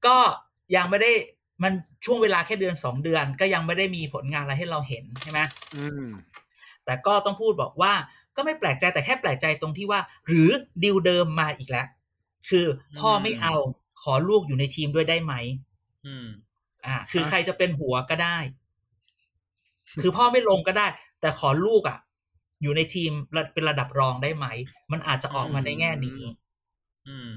[0.06, 0.18] ก็
[0.76, 1.12] ยังไม่ได้
[1.64, 1.74] มัน
[2.06, 5.40] ช่วงเวลาแค่เดือนสองเดือน ก็ยังไม่ได้มีผลงานอะไรให้เราเห็นใช่ไหม
[5.76, 6.08] อืม
[6.86, 7.94] แต่ก็ต้องพูดบอกว่า
[8.36, 10.50] ก็ไม่แปลกใจแต่แค่แปลกใจตรงที่ว่า หรือ
[10.84, 11.88] ดิวเดิมมาอีกแล้ว
[12.50, 12.66] คือ
[13.00, 13.56] พ่อไม่เอา
[14.04, 15.34] ขอลูกอยู่ในทีมด้วยได้ไหม
[16.06, 16.28] อืม
[16.86, 18.38] อ่า คือฮะใครจะเป็นหัวก็ได้
[20.02, 20.88] คือพ่อไม่ลงก็ได้
[21.22, 21.98] แต่ขอลูกอะ
[22.62, 24.46] อยู่ในทีมระเป็นระดับรองได้ไหม
[24.92, 26.36] มันอาจจะออกมาในแง่นี้ อืมอะ
[27.06, 27.34] เออ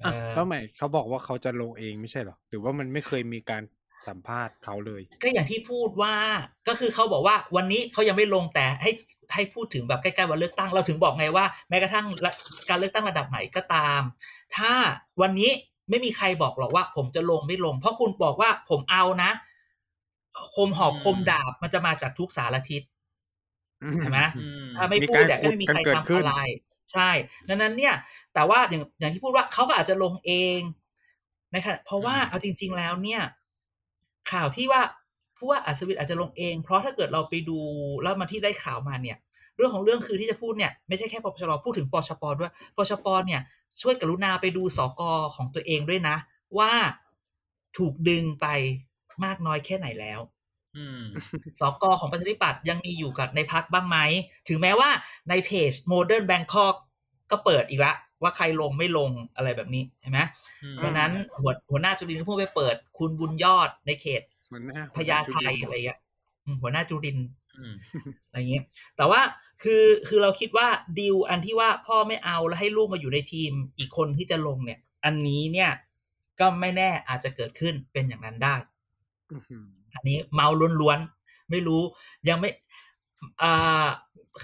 [0.00, 3.62] แล้วทำไมเขาบอกว่าเขาจะลงเองไม่ใช่เหรอหรือว่ามันไม่เคยมีการ
[4.08, 6.14] สัมภาษณ์เขาเลย ก็อย่างที่พูดว่า
[6.68, 8.90] ก็คือเขาบอกว่าวันนี้เขายังไม่ลงแต่ให้
[9.34, 12.30] ให้พูดถึงแบบใกล้ๆวันเลือกตั้งเราถึงบอกไงว่า แม้กระทั่งระ
[12.68, 14.00] การเลือกตั้งระดับไหนก็ตาม
[14.56, 14.72] ถ้า
[15.20, 15.50] วันนี้
[15.90, 19.30] ไม่มีใครบอกหรอกว่า ผมจะลงไม่ลง เพราะคุณบอกว่าผมเอานะ
[20.54, 22.82] คมหอกอืมคมดาบมันจะมาจากทุกสารทิศ
[24.00, 26.34] ใช่ไหมอืมถ้าไม่มีพูกาดรเนี่ยก็ไม่มีใครขุดกันเกิดทำขึ้นอะไร
[26.92, 27.10] ใช่
[27.48, 27.94] ดังนั้นเนี่ย
[28.34, 30.60] แต่ว่าอย่างอย่างที่พูดว่าเขาก็อาจจะลงเอง
[31.54, 33.20] นะครับเพราะว่าอืมเอาจริง ๆ แล้วเนี่ย
[34.30, 34.82] ข่าวที่ว่า
[35.36, 37.58] ผู้ว่าอัศวินอาจจะลงเอง เพราะถ้าเกิดเราไปดู
[38.02, 39.16] แล้วมาที่ได้ข่าวมาเนี่ย
[39.56, 43.40] เรื่องของเรื่องคือที่จะพูดเนี่ยไม่ใช่แค่ปปชรพูดถึงปชปด้วยปชปเนี่ย
[43.80, 45.00] ช่วยกรุณาไปดูสก
[45.36, 46.16] ของตัวเองด้วยนะ
[46.58, 46.72] ว่า
[47.76, 48.46] ถูกดึงไป
[49.24, 50.20] มากน้อยแค่ไหนแล้ว
[50.76, 51.02] อืม
[51.60, 53.98] สกของประชาธิปัตย์ยังมีอยู่กับในพักบ้างไหม
[54.48, 54.90] ถึงแม้ว่า
[55.28, 56.74] ในเพจ Modern Bangkok
[57.30, 60.18] ก็เปิดอีกละ ว่าใครลงไม่ลงอะไรแบบนี้ใช่ไหม
[60.62, 65.98] อืมวันนั้นหัวหัวหน้าจุลินทร์ก็เพิ่งไปเปิด คุณบุญยอดในเขตเหมือนนะพญาไทอะไรเงี้ย
[66.44, 67.74] อืมหัวหน้าจุรินทร์อืม
[68.28, 68.64] อะไรเงี้ย
[68.96, 69.20] แต่ว่า
[69.62, 75.70] คือคือเราคิดว่าดีลอันที่ว่าพ่อไม่เอาแล้วให้ลูกมาอยู่ในทีมอีกคนที่จะลงเนี่ย อันนี้เนี่ย
[76.40, 78.54] ก็ไม่แน่อาจจะเกิดขึ้นเป็นอย่างนั้นได้
[79.96, 80.48] อื้อหืออันนี้เมา
[80.80, 81.82] ล้วนๆ ไม่รู้
[82.28, 82.50] ยังไม่
[83.42, 83.86] อ่า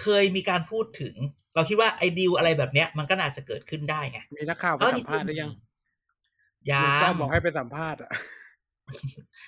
[0.01, 1.15] เคยมีการพูดถึง
[1.55, 5.51] เราคิดว่าไอ้ดีลอะไรแบบเนี้ย มันก็น่าจะเกิดขึ้นได้ไงมีนักข่าวไปเอาจริสังมภาษณ์ได้ยัง
[6.71, 8.11] ยาลุงป้อมบอกให้ไปสัมภาษณ์อะ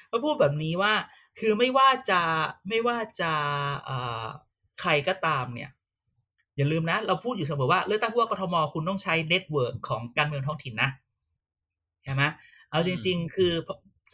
[0.08, 0.94] เขาพูดแบบนี้ว่า
[1.39, 2.22] คือไม่ว่าจะ
[2.70, 3.32] ไม่ว่าจะ
[3.89, 4.26] อ่า
[4.82, 5.70] ใครก็ตามเนี่ย
[6.58, 10.89] อย่าลืมนะ เราพูดอยู่เสมอว่าเลือกตั้งผู้ว่ากทมคุณต้องใช้ network ของการเมืองท้องถิ่นนะ
[12.04, 12.24] ใช่ไหม
[12.70, 13.54] เอาจริง ๆ คือ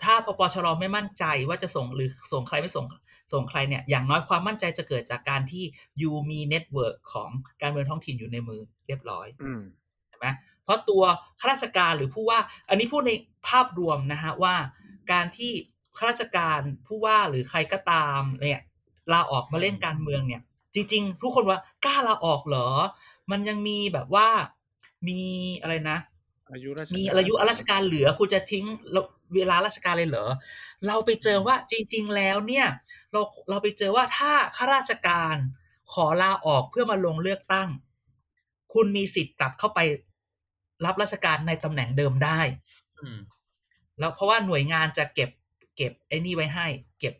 [0.04, 2.86] ถ้าพปชรไม่มั่นใจว่าจะส่งหรือส่งใครไม่ส่ง
[3.34, 5.64] ส่งใครเนี่ยอย่างน้อยความมั่นใจจะเกิดจากการที่
[6.02, 7.30] you มี network ของ
[7.62, 9.62] การเมืองท้องถิ่นอยู่ในมือเรียบร้อยอืม
[10.10, 10.28] ใช่ไหม
[10.64, 11.04] เพราะตัว
[11.40, 13.12] ข้าราชการหรือผู้ว่า อันนี้พูดใน
[13.48, 14.56] ภาพรวมนะฮะว่า
[15.12, 15.52] การที่
[15.98, 18.62] ข้าราชการผู้ว่าหรือใครก็ตามเนี่ย
[19.14, 20.42] ลาออกมาเล่นการเมืองเนี่ย
[20.76, 22.68] จริง ๆ ทุกคนว่ากล้าลาออกเหรอ
[23.32, 24.28] มันยังมีแบบว่า
[25.08, 25.22] มี
[25.62, 25.98] อะไรนะ
[26.54, 28.66] อายุราชมีกรอายุราชการเหลือคุณจะทิ้ง
[29.36, 30.28] เวลาราชการเลยเหรอ
[30.88, 32.68] เราไปเจอว่าจริง ๆ แล้วเนี่ย
[33.12, 35.36] เราเราไปเจอว่าถ้าข้าราชการ
[35.94, 37.70] ขอลาออกเพื่อมาลงเลือกตั้ง
[38.74, 39.80] คุณมีสิทธิ์กลับเข้าไป
[40.86, 42.40] รับราชการในตำแหน่งเดิมได้
[43.00, 43.20] อืม
[44.00, 45.30] แล้วเพราะว่าหน่วยงานจะเก็บ
[45.76, 46.68] เก็บไอ้นี่ไว้ให้
[47.00, 47.14] เก็บ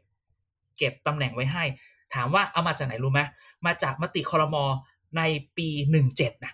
[0.78, 1.64] เก็บตำแหน่งไว้ให้
[2.14, 3.22] ถามว่าเอามาจากไหนรู้ไหม
[3.66, 4.66] มาจากมติคอรมอ
[5.18, 5.22] ใน
[5.58, 6.54] ปีหนึ่งเจ็ดนะ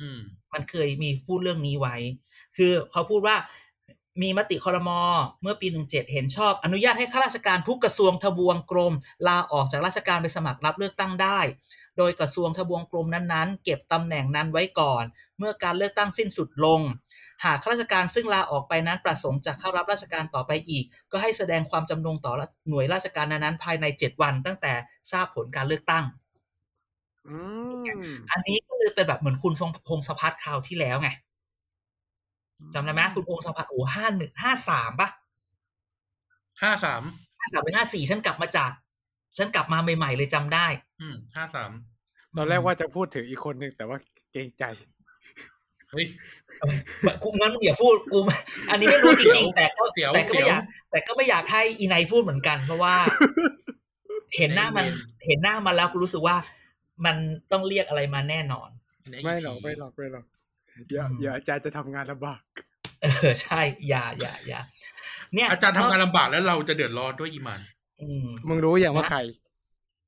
[0.00, 0.20] อืม
[0.52, 1.96] มันเคยมีพูดเรื่องนี้ไว้
[2.56, 3.36] คือเขาพูดว่า
[4.20, 5.00] มีมติคอรมอ
[5.42, 8.94] เมื่อปี 17 เห็นชอบ อนุญาตให้ข้าราชการทุกกระทรวงทบวงกรม
[9.26, 11.38] ลาออกจากราชการไปสมัครรับเลือกตั้งได้
[11.98, 15.04] โดยกระทรวงทบวงกรมนั้นๆ เก็บตำแหน่งนั้นไว้ก่อน
[15.38, 16.80] เมื่อการเลือกตั้งสิ้นสุดลง
[17.44, 22.32] หากข้าราชการซึ่งลาออกไปนั้นประสงค์จะเข้ารับราชการต่อไปอีก ก็ให้แสดงความจำนงต่อ
[22.68, 24.72] หน่วยราชการนั้นๆภายใน 7 วันตั้งแต่
[25.12, 26.04] ทราบผลการเลือกตั้ง
[27.26, 27.36] อื
[27.86, 31.08] มอันนี้ก็เลยเป็นแบบเหมือนคุณทรงพงศพัฒน์คราวที่แล้วไง
[32.74, 35.08] จำได้ไหมคุณพงศพัฒน์โอ้ห้าหนึ่งห้าสามปะ
[36.62, 37.02] ห้าสาม
[37.38, 38.70] ห้าสามเป็นห้าสี่ฉันกลับมาจาก
[39.36, 40.66] ฉันกลับมาใหม่ๆเลยจำได้
[41.00, 41.70] อืมห้าสาม
[42.36, 43.98] ตอนแรกว่าจะพูดถึงอีกคนหนึ่งแต่ว่า
[44.32, 44.64] เกรงใจ
[45.90, 46.06] เฮ้ย
[47.22, 48.18] กูงั้นมึงอย่าพูดกู
[48.70, 52.94] อันนี้ไม่รู้จริงๆแต่ก็เสียวแต่ก็ไม่เสียวอยากแต่ก็ไม่อยากให้อีไนพูดเหมือนกัน เพราะว่า
[54.36, 54.86] เห็นหน้ามัน
[55.26, 56.36] เห็นหน้ามันแล้วกูรู้สึกว่า
[57.04, 57.16] มัน
[57.52, 58.68] ต้องเรียกอะไรมาแน่นอน
[59.24, 60.24] ไม่หรอกไม่หรอกไม่หรอก
[60.88, 62.42] เดี๋ยวอืมเดี๋ยวอาจารย์จะทำงานลำบาก
[63.02, 64.60] เออใช่อย่าอย่าอย่า
[65.34, 67.60] เนี่ย อาจารย์ทำงานลำบากแล้วเราจะเดือดร้อนด้วยอีหมัน
[68.02, 69.20] อืมมึงรู้อย่างว่าใคร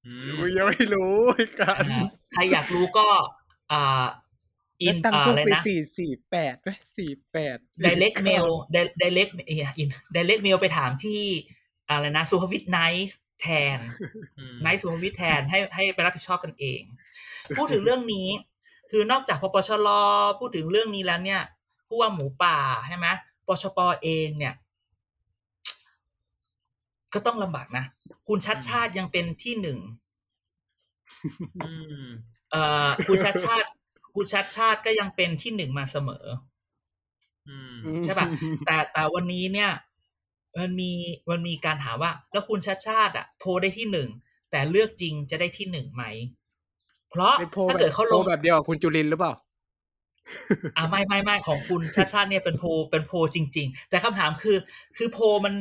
[0.06, 3.06] อืมมึงยังไม่รู้ไอ้กันอ่าใครอยากรู้ก็
[3.72, 4.04] อ่า
[4.82, 8.46] อินตั้งอ่าช่วงอะไรไปนะสี่สี่แปดไหมสี่แปด direct mail
[9.02, 11.22] direct เอ่ออิน direct mail ไปถามที่
[11.88, 13.46] อะไรนะสุภวิทไนท์แท
[13.76, 13.78] น
[14.38, 16.80] อืมไนท์สุภวิทย์แทนให้ให้ไปรับผิดชอบกันเอง
[17.56, 18.28] พูดถึงเรื่องนี้
[18.90, 19.88] คือนอกจากพปชร
[20.38, 21.42] พูดถึงเรื่องนี้แล้วเนี่ย
[21.86, 23.06] ผู้ว่าหมูป่าใช่ไหม
[23.46, 24.54] ปชปเองเนี่ย
[27.14, 27.84] ก็ต้องลำบากนะ
[28.28, 29.78] คุณชัดชาติยังเป็นที่หนึ่ง
[31.62, 31.70] อื
[32.02, 32.04] ม
[32.50, 33.68] เอ่อคุณชัดชาติ
[34.14, 36.24] คุณชัดชาติก็ยังเป็นที่หนึ่งมาเสมอ
[37.48, 38.26] อืมใช่ปะ
[38.64, 39.70] แต่แต่วันนี้เนี่ย
[40.58, 40.90] มันมี
[41.30, 44.08] มันมีการถามว่า แล้วคุณชัดชาติ อะ โพลได้ที่หนึ่ง
[44.50, 46.04] แต่เลือกจริงจะได้ที่หนึ่งไหม
[47.14, 49.32] เพราะเป็นโพลถ้าแบบเกิดเขาลโพลงแบบเดียวกับคุณจุลินทร์หรือเปล่า
[50.76, 54.56] อ่าไม่ไม่ไม่ของคุณชัชชาติเนี่ยเป็นโพลเป็นโพลจริง ๆ แต่คำถามคือ
[54.96, 55.54] คือโพลมัน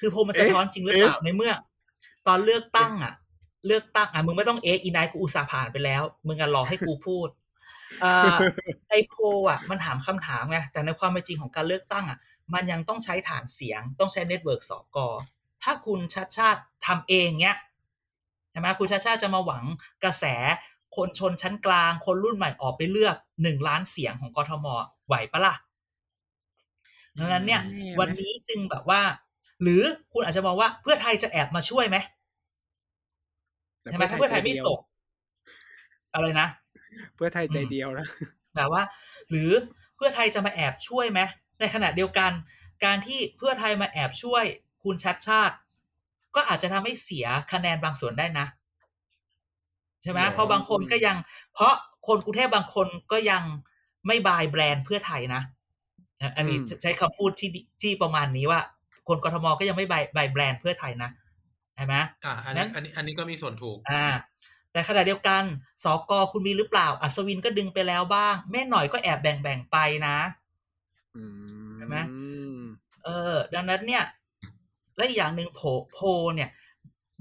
[0.00, 1.52] คือโพลมันสะท้อนจริงหรือเปล่าในเมื่อ
[2.26, 3.14] ตอนเลือกตั้งอะ
[3.66, 7.28] เลือกตั้งอะมึงไม่ต้องเอะอีนายกูอุตส่าห์ผ่านไปแล้ว มึงอะรอให้กูพูด
[8.04, 8.36] อ่า
[8.90, 12.18] ไอโพลอะ มันถามคำถามไงแต่ในความเป็นจริงของการเลือกตั้งอะ
[12.54, 15.08] มันยังต้องใช้ฐานเสียง ต้องใช้ network สกอ
[15.62, 17.56] ถ้าคุณชัดชาติทำเองเนี้ย
[18.50, 19.64] ใช่ไหมคุณชัดชาติจะมาหวัง
[20.02, 20.24] กระแส
[20.96, 24.66] คนชนชั้นกลาง คนรุ่นใหม่ออกไปเลือกหนึ่งล้านเสียงของกทม
[25.06, 25.54] ไหวปะล่ะ
[27.18, 29.00] ดังนั้นเนี่ยแน่ไหมวันนี้จึงแบบว่า
[29.62, 31.96] หรือคุณอาจจะมองว่าเพื่อไทยจะแอบมาช่วยไหม
[33.80, 34.78] ใช่ไหมถ้าเพื่อไทยไม่ส่ง
[36.14, 36.48] อะไรนะ
[37.16, 38.06] เพื่อไทยใจเดียวนะ
[38.56, 38.82] แบบว่า
[39.30, 39.50] หรือ
[39.96, 41.20] เพื่อไทยจะมาแอบช่วยไหม
[41.60, 42.32] ในขณะเดียวกัน
[42.84, 44.44] การที่เพื่อไทยมาแอบช่วย
[44.82, 45.54] คุณชัชชาติ
[46.34, 48.46] ก็อาจจะทำให้เสียคะแนนบางส่วนได้นะ
[50.02, 51.16] ใช่ไหมหรอเพราะบางคนก็ยัง
[51.54, 51.74] เพราะ
[52.08, 53.42] คนกรุงเทพบางคนก็ยัง
[54.06, 55.42] ไม่ buy แบรนด์เพื่อไทยนะ
[56.22, 58.60] นะอันนี้อืมใช้คำพูดที่ดีที่ประมาณนี้ว่า
[59.08, 61.10] คนกทมก็ยังไม่ buy buy แบรนด์เพื่อไทยนะ
[61.76, 64.06] ใช่ไหมอะอันนั้นี้นอันนี้อันนี้ก็มีส่วนถูก อ่า
[64.72, 65.42] แต่ขณะเดียวกัน
[65.84, 70.16] สกคุณมีหรือเปล่า อัศวินก็ดึงไปแล้วบ้าง แม่หน่อยก็แอบแบ่งแบ่งๆไปนะ
[71.16, 71.22] อื
[71.68, 71.96] มใช่ไหม
[73.04, 74.04] เออ ดังนั้นเนี่ย
[74.96, 76.50] และอีกอย่างหนึ่งโพลโพลเนี่ย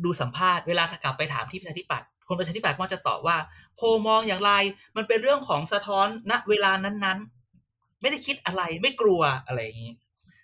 [0.04, 3.38] ดูสัมภาษณ์เวลากลับไปถามที่ประชาธิปัตย์ คนประชาธิปัตย์ก็จะตอบว่า
[3.76, 4.52] โพลมองอย่างไร
[4.96, 9.94] มันเป็นเรื่องของสะท้อนณเวลานั้นๆ ไม่ได้คิดอะไรไม่กลัวอะไรอย่างนี้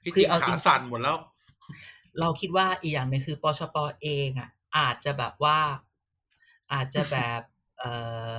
[0.04, 1.18] ที่จคืริองเอาจริขางสั่นหมดแล้ว
[2.20, 5.60] เราคิดว่าอีกอย่างหนึ่งคือปชปเองอะ อาจจะแบบว่า
[6.74, 7.42] อาจจะแบบ
[7.78, 7.92] เอ่
[8.36, 8.38] อ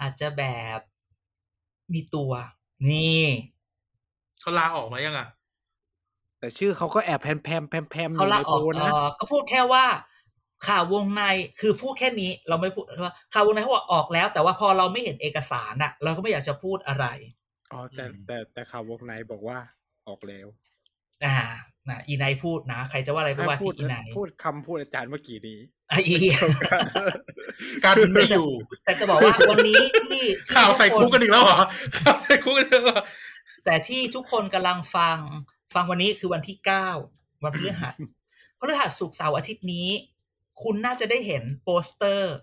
[0.00, 0.42] อาจจะแบ
[0.78, 0.80] บ
[1.92, 2.32] มีตัว
[2.88, 3.24] นี่
[4.40, 5.28] เขาลาออกมายังอะ
[6.38, 9.84] แต่ชื่อเขาก็แอบแพมแพมแพมแพมอเขายู่ลาในอโพอกลนะเออก็พูดแค่ว่า
[10.66, 11.22] ข่าววงใน
[11.60, 17.06] คือพูดแค่นี้เราไม่พูดว่าข่าววงในเขาบอกออกแล้ว แต่ว่าพอเราไม่เห็นเอกสารน่ะเราก็ไม่อยากจะพูดอะไร
[17.72, 19.58] อ๋อแต่อืมแต่แต่ข่าววงในบอกว่า
[20.08, 20.46] ออกแล้ว
[21.24, 21.38] อ่า
[21.88, 25.58] นะอีไนพูดนะ ใครจะว่าอะไรก็ว่าพูที่ดอีไนพูดคำพูดอาจารย์เมื่อกี้นี้
[25.90, 26.16] อะอี
[27.84, 28.48] การไม่อยู่
[28.84, 31.60] แต่จะบอกว่าวันนี้ที่ที่ข่าวใส่ทุคุกกันอีกแล้วเหรอ
[31.98, 33.00] ข่าวใส่คุกกันอีกแล้วเหรอ
[33.64, 35.18] แต่ที่ทุกคนกำลังฟัง
[35.74, 36.88] ฟังวันนี้คือวันที่เก้า
[37.44, 37.94] วันพฤหัส
[38.58, 39.88] พฤหัสศุกร์เสาร์อาทิตย์นี้
[40.62, 42.34] คุณน่าจะได้เห็นโปสเตอร์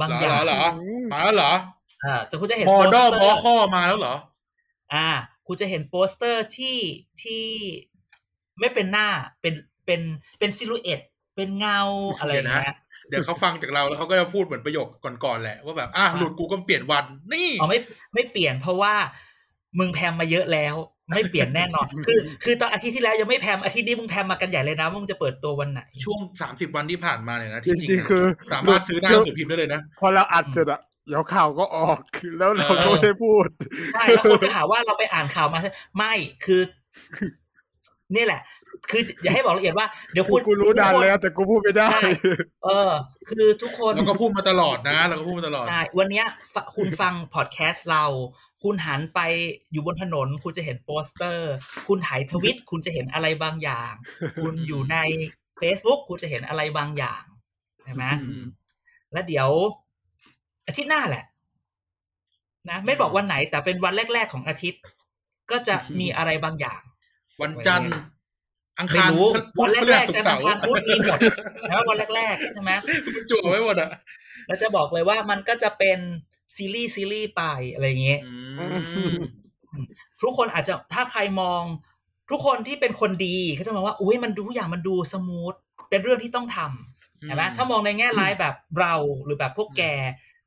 [0.00, 0.62] บางเหรออย่างเหรอ
[1.12, 1.52] มาแล้วเหรอ
[2.04, 4.14] อ่าแต่คุณจะเห็นมอโปสดเตออมอร์ข้อมาแล้วเหรอ
[4.94, 5.08] อ่า
[5.46, 6.78] คุณจะเห็นโปสเตอร์ที่
[7.22, 7.44] ที่
[8.60, 9.08] ไม่เป็นหน้า
[9.40, 9.54] เป็น
[9.86, 10.00] เป็น
[10.38, 11.00] เป็นซิลูเอต
[11.36, 11.80] เป็นเงา
[12.18, 12.76] อะไรอย่างเงี้ย
[13.08, 14.86] เดี๋ยวเขาฟังจากเราแล้วเขาก็จะพูดเหมือนประโยค
[15.24, 17.78] ก่อนๆแหละว่าแบบอะหลุดกูก็เปลี่ยนวันนี่อ๋อไม่
[18.14, 18.94] ไม่เปลี่ยนเพราะว่า
[19.78, 20.74] มึงแพมมาเยอะแล้ว
[21.10, 31.98] ไม่เปลี่ยนแน่นอน คือ คือตอนอาทิตย์ที่แล้วยังไม่แพมอาทิตย์นี้มึงแพมมากันใหญ่เลยนะว่ามึงจะเปิดตัววันไหน ช่วงสามสิบวันที่ผ่านมาเนี่ยนะจที่จริริงงๆคือสามารถซื้อหน้าหนังสือพิมพ์ได้เลยนะ พอเราอัดเสร็จอะเดี๋ยวข่าวก็ออก
[32.38, 33.46] แล้วเราก็ไม่ได้พูด
[33.92, 35.60] ใช่แล้วคนก็หาว่าเราไปอ่านข่าวมา
[35.96, 36.12] ไม่
[36.44, 36.62] คือ
[38.14, 38.40] นี่แหละ
[38.90, 42.10] คืออย่าให้บอกละเอียดว่าเดี๋ยวกูพูดกูรู้นานทุกคแล้วแต่กูพูดไม่ได้ใช่
[42.64, 42.90] เออ
[43.30, 48.04] คือทุกคนเราก็พูดมาตลอดนะเราก็พูดมาตลอดใช่วันเนี้ยฟคุณฟังพอดแคสต์เรา
[48.62, 49.20] คุณหันไป
[49.72, 51.52] อยู่บนถนน คุณจะเห็นโปสเตอร์
[51.88, 53.92] คุณถ่ายทวิต คุณจะเห็นอะไรบางอย่าง
[54.42, 54.96] คุณอยู่ใน
[55.60, 57.22] Facebook คุณจะเห็นอะไรบางอย่าง
[57.84, 58.44] ใช่ไหมอืม
[59.12, 59.48] แล้วเดี๋ยว
[60.66, 61.24] อาทิตย์หน้าแหละ
[62.70, 64.82] นะไม่บอกวันไหน แต่เป็นวันแรก ๆ ของอาทิตย์
[65.50, 66.80] ก็จะมีอะไรบางอย่าง
[67.42, 67.92] วันจันทร์
[68.78, 71.18] อังไม่คารรู้พุวันธพฤแรหักสศุๆกจะร์เสาร์ทำการพูดมีหมด
[71.70, 72.72] นะวันแรกๆใช่ไหม
[73.30, 73.90] จั่วไว้หมดอะ
[74.46, 75.98] แล้วจะบอกเลยว่ามันก็จะเป็น
[76.56, 78.32] ซีรีส์ซีรีส์ไปอะไรอย่างเงี้ยอื
[79.12, 79.16] ม
[80.22, 81.62] ทุกคนอาจจะถ้าใครมอง
[82.30, 85.54] ทุกคนที่เป็นคนดีเขาจะมองว่าอุ้ยมันดูทุกอย่างมันดู smooth
[85.90, 89.82] เป็นเรื่องที่ต้องทำใช่ไหมถ้ามองในแง่ร้ายแบบเราหรือแบบพวกแก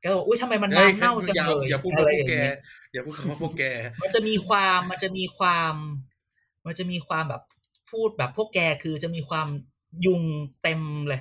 [0.02, 2.56] ก็บอกอุ้ยทำไมมันฮ้ยน้ำเน่าจังอย่าเลยอย่าพูดอะว่าไรพวอกย่างแกเงี้ย
[2.92, 3.64] อย่าพูดคำว่าพวกแก
[4.02, 5.74] มันจะมีความมันจะมีความ
[6.66, 7.42] มันจะมีความแบบ
[7.90, 9.48] พูดแบบพวกแกคือจะมีความ
[10.06, 10.22] ยุง
[10.62, 11.20] เต็มเลย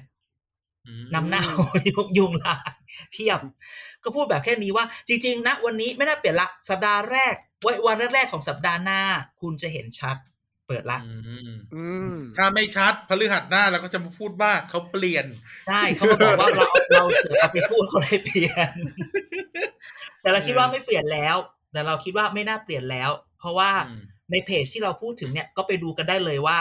[0.86, 1.46] อืมน้ำเน่า
[1.90, 2.79] ยุงยุงลาย
[3.12, 3.40] เพียบ
[4.04, 9.02] ก็พูดแบบแค่นี้ว่าจริงๆนะวันนี้ไม่น่าเปลี่ยนละสัปดาห์แรกวันวันแรกๆของสัปดาห์หน้า
[9.42, 10.18] คุณจะเห็นชัด
[10.68, 11.14] เปิดละอื
[11.50, 15.26] มอืมถ้าไม่ชัดพฤหัสหน้าเราก็จะมาพูดว่าเขาเปลี่ยน
[15.68, 18.72] ใช่เขามาบอกว่าเราเราเสือเอาไปพูดเขาเลยเปลี่ยน
[20.22, 21.36] แต่เราคิดว่าไม่เปลี่ยนแล้ว
[21.72, 26.60] แต่เราคิดว่าไม่น่าเปลี่ยนแล้ว เพราะว่าอืมในเพจที่เราพูดถึงเนี่ยก็ไปดูกันได้เลยว่า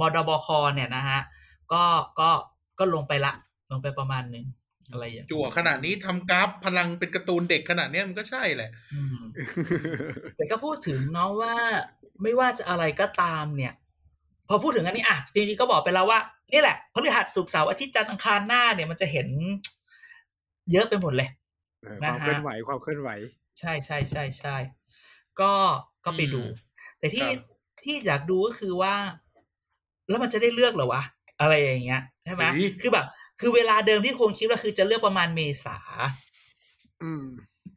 [0.00, 1.20] มดบคเนี่ยนะฮะ
[1.72, 1.82] ก็
[2.20, 2.30] ก็
[2.78, 3.32] ก็ลงไปละ
[3.70, 4.46] ลงไปประมาณหนึ่ง
[4.90, 9.18] อะไรอย่างเงี้ยจั่วขนาดนี้ทำกราฟพลังเป็นการ์ตูนเด็กขนาดเนี้ยมันก็ใช่แหละอืม
[10.36, 11.54] แต่ก็พูดถึงเนาะว่า
[12.22, 13.72] ไม่ว่าจะอะไรก็ตามเนี่ย
[14.48, 16.20] พอพูดถึงอันนี้อะจริงๆก็บอกไปแล้วว่า
[16.52, 19.28] นี่แหละพฤหัสศุกร์เสาร์อาทิตย์จันทร์อังคารหน้าเนี่ยมันจะเห็น
[20.72, 21.28] เยอะไปหมดเลย
[21.82, 23.10] เออนะความฮะเคลื่อนไหวความเคลื่อนไหว
[23.58, 24.56] ใช่ใช่ใช่ใช่
[25.40, 25.52] ก็
[26.04, 26.48] ก็ไปดูอืม
[26.98, 27.36] แต่ที่ครับ
[27.84, 28.94] ที่อยากดูก็คือว่า
[30.08, 31.02] แล้วมันจะได้เลือกเหรอวะ
[31.40, 33.06] อะไรอย่างเงี้ยใช่ไหมเฮ้ยคือแบบ
[33.40, 35.78] คือเวลาเดิมที่คงคิดว่าคือจะเลือกประมาณเมษา
[37.02, 37.26] อืม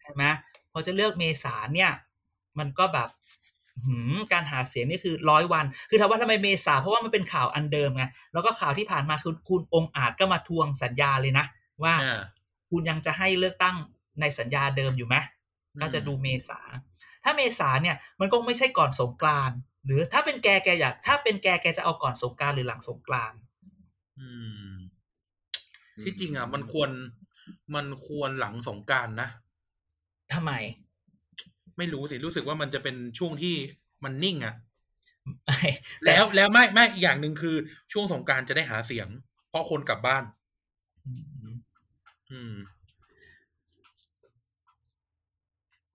[0.01, 0.23] ใช่ไหม
[0.71, 1.91] พอจะเลือกเมษาเนี่ย
[2.59, 3.09] มันก็แบบ
[3.85, 11.45] หืมการหาเสียงนี่คือร้อยวัน คือถามว่าทำไมเมษาเพราะว่ามันเป็นข่าวอันเดิมไงแล้วก็ข่าวที่ผ่านมาคือคุณองค์อาจก็มาทวงสัญญาเลยนะ
[11.83, 12.21] ว่าอ่า
[12.69, 13.75] คุณยังจะให้เลือกตั้ง
[14.21, 15.15] ในสัญญาเดิมอยู่ไหม
[15.73, 16.59] อืมก็จะดูเมษา
[17.23, 23.39] ถ้าเมษาเนี่ย มันก็ไม่ใช่ก่อนสงกรานต์หรือถ้าเป็นแกแกอยาก ถ้าเป็นแกแกจะเอาก่อนสงกรานต์หรือหลังสงกรานต์
[24.19, 24.27] อื
[24.69, 24.80] ม
[26.03, 26.89] ที่จริงอะ มันควร
[27.75, 29.29] มันควรหลังสงกรารนะ
[30.33, 30.51] ทำไม
[31.77, 33.55] ไม่รู้สิรู้สึกว่ามันจะเป็นช่วงที่
[34.03, 34.55] มันนิ่งอะ
[36.01, 37.55] แต่แล้วแล้วไม่ไม่อีกอย่างหนึ่งคือ
[37.91, 39.07] ช่วงสงกรารจะได้หาเสียง
[39.49, 40.23] เพราะคนกลับบ้าน
[41.07, 41.23] อืม
[42.31, 42.55] อืม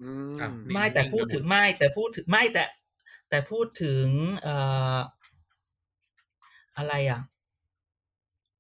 [0.03, 2.65] อืมอะนี่ไม่แต่พูดถึงไม่แต่พูดถึงไม่แต่
[3.29, 4.07] แต่พูดถึง
[4.43, 4.57] เอ่
[4.97, 4.99] อ
[6.77, 7.21] อะไรอะ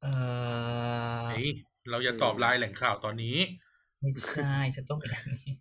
[0.03, 0.13] เอ่
[1.23, 1.49] อเฮ้ย
[1.91, 3.37] เราอย่าตอบไลน์แหล่งข่าวตอนนี้
[4.01, 5.53] ไม่ใช่จะต้องเป็นอย่างนี้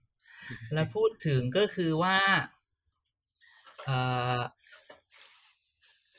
[0.74, 2.17] แล้วพูดถึงก็คือว่า
[3.86, 3.98] เอ่
[4.38, 4.39] อ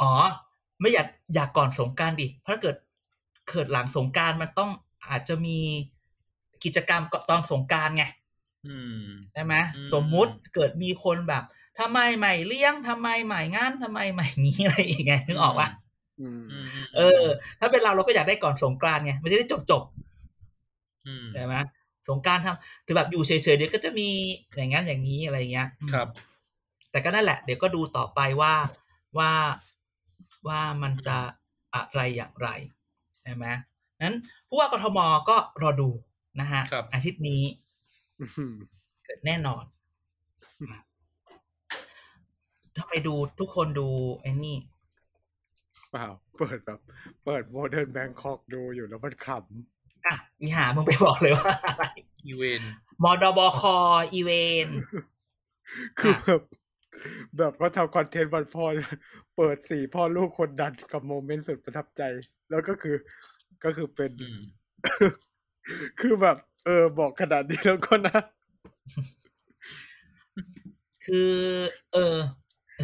[0.03, 0.13] อ๋อ
[0.81, 2.77] ไม่อยากอยากก่อนสงกรารดิเพราะถ้าเกิด
[3.49, 4.71] เกิดหลังสงกรารมันต้อง
[5.09, 5.59] อาจจะมี
[6.65, 8.05] กิจกรรมตอนสงกรารไง
[8.67, 9.03] อืม
[9.33, 11.43] ใช่ไหมอืมสมมุติเกิดมีคนแบบ
[11.79, 15.86] ทำไมใหม่เลี้ยงทำไมใหม่งานทำไมใหม่นี้อะไรอีกไงนึกออกปะอืมอืม
[16.97, 17.25] เออ
[17.61, 21.55] ถ้าเป็นเราเราก็อยากได้ก่อนสงกรานต์ไงมันจะได้จบจบๆอืมใช่ไหม
[22.09, 24.09] สงกรารทำถือแบบอยู่เฉยๆเดี๋ยวก็จะมี
[24.57, 26.09] อย่างนั้นอย่างนี้อะไรเงี้ยอืมครับ
[26.91, 28.55] แต่ก็นั่นแหละ เดี๋ยวก็ดูต่อไปว่า
[29.19, 29.33] ว่า
[30.49, 31.17] ว่ามันจะ
[31.75, 32.49] อะไรอย่างไร
[33.23, 33.47] ใช่ไหม
[34.05, 34.99] นั้นผู้ว่ากทม
[35.29, 35.89] ก็รอดู
[36.41, 37.43] นะฮะครับอาทิตย์นี้
[38.21, 38.55] อืม
[39.05, 39.65] เกิดแน่นอน
[42.77, 43.89] ถ้าไปดูทุกคนดู
[44.21, 44.57] ไอ้นี่
[45.91, 46.07] เปล่า
[46.39, 46.81] เปิดแบบ
[47.25, 49.29] เปิดโมเดิร์นแบงคอกดูอยู่แล้วมันข
[50.07, 51.85] อะอีหามึงไปบอกเลยว่าอะไร
[52.27, 52.63] อีเวน
[53.03, 53.63] มดบค
[54.13, 54.31] อีเว
[54.67, 56.43] นำคือแบบ
[57.37, 58.65] แบบว่าทำคอนเทนต์วันพ่อ
[59.37, 62.03] เปิดสี่พ่อลูกคนดันกับโมเมนต์สุดประทับใจ
[62.51, 62.97] แล้วก็คือ
[63.65, 64.39] ก็คือเป็นอืม
[66.01, 68.21] คือแบบ เออ บอกขนาดนี้แล้วก็นะ
[71.07, 71.33] คือ
[71.93, 72.17] เออ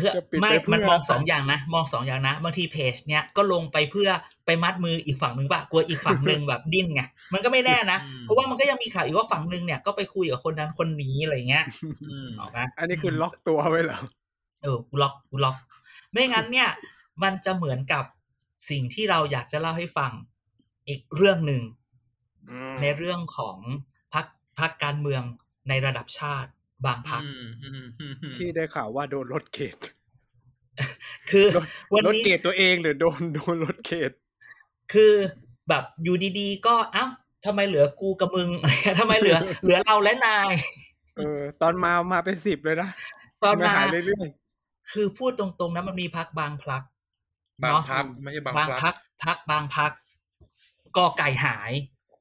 [0.01, 4.09] คือจะปิดไม่ไปเพื่อมันมองสองอย่างนะ มองสองอย่างนะบางทีเพจเนี้ยก็ลงไปเพื่อ
[4.47, 7.03] ไปมัดมืออีกฝั่งหนึ่งป่ะกลัวอีกฝั่งหนึ่งแบบดิ้นไง
[7.33, 11.65] มันก็ไม่แน่นะอืมเพราะว่ามันก็ยังมีข่าวอีกว่าฝั่งหนึ่งเนี่ยก็ไปคุยกับคนนั้นคนนี้อะไรเงี้ย
[12.11, 14.01] อืมออกไหมอันนี้คือล็อกตัวไว้เหรอ
[14.63, 15.57] เออกูล็อกกูล็อก
[16.13, 16.69] ไม่งั้นเนี่ย
[17.23, 18.05] มันจะเหมือนกับ
[18.71, 20.13] สิ่งที่เราอยากจะเล่าให้ฟัง
[20.89, 21.63] อีกเรื่องหนึ่ง
[22.81, 23.59] ในเรื่องของ
[24.15, 24.27] พัก
[24.59, 25.23] พักการเมือง
[25.69, 26.51] ในระดับชาติ
[26.87, 29.77] บางพักอืมอืมอืมอืมที่ได้ข่าวว่าโดนลดเกรด
[31.31, 34.11] คือลดวันลดนี้เกรดตัวเองหรือโดนโดนลดเกรด
[34.93, 35.13] คือ
[35.69, 37.07] แบบอยู่ดีๆ ก็เอ้า
[37.47, 38.49] ทำไมเหลือกูกับมึง
[38.99, 40.55] ทำไมเหลือ เหลือเราและนาย
[41.17, 42.89] เออ ตอนมามาเป็นสิบเลยนะ
[43.43, 44.27] ตอนไม่มาหายเรื่อย
[44.93, 46.83] คือพูดตรงๆนะมันมีพักบางพลัก
[47.63, 49.93] บางเนาะพักไม่ใช่บางบางพัพักกพักบางพัก
[50.97, 51.73] กอไก่หาย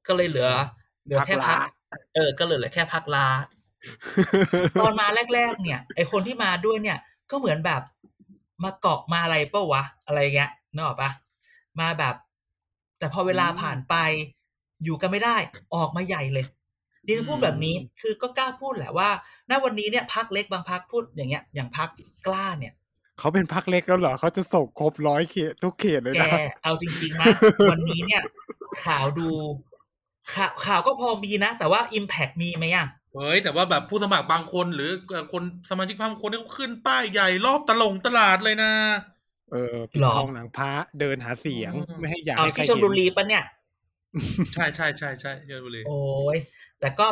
[0.07, 0.49] ก็เลยเหลือ
[1.05, 1.59] เหลือแค่พัก
[2.15, 3.60] เออ ก็เลยเหลือแค่พักลาๆ
[4.81, 6.97] ตอนมาแรก ๆ เนี่ย ไอคนที่มาด้วยเนี่ย
[7.31, 7.81] ก็เหมือนแบบ
[8.63, 11.11] มาเกาะมาอะไรเปะวะ อะไรเงี้ยนึกออกปะ
[11.79, 12.15] มาแบบ
[12.99, 13.95] แต่พอเวลาผ่านไป
[14.83, 15.35] อยู่กันไม่ได้
[15.75, 16.45] ออกมาใหญ่เลย
[17.05, 19.09] ที่จะพูดแบบนี้คือก็กล้าพูดแหละว่า
[19.49, 21.89] ณวันนี้เนี่ยพักเล็กบางพักพูดอย่างเงี้ย อย่างพัก
[22.27, 22.73] กล้าเนี่ย
[23.19, 27.27] เขาเป็นพักเล็กแล้วเหรอเขาจะส่งครบร้อยเขตทุกเขตเลยแกนะเอาจริงๆนะ
[27.71, 28.21] วันนี้เนี่ย
[28.85, 29.29] ข่าวดู
[30.33, 34.91] ข่าวข่าวก็พอมีนะ แต่ว่า Impact มีไหมอะ เฮ้ยแต่ว่าแบบผู้สมัครบางคนหรือ
[35.33, 38.71] คนสมาชิกพรรคบางคนเนี่ยเขาขึ้นป้ายใหญ่รอบตลงตลาดเลยนะ
[39.51, 43.43] เออปิดหรอทองหนังพระเดินหาเสียงอืมไม่ให้อยากเอาให้ใครที่ชลเห็บุนรีปะเนี่ย
[44.53, 45.99] ใช่ใช่ใช่ใช่เยอะบุรีโอ้
[46.35, 46.37] ย
[46.79, 47.07] แต่ก็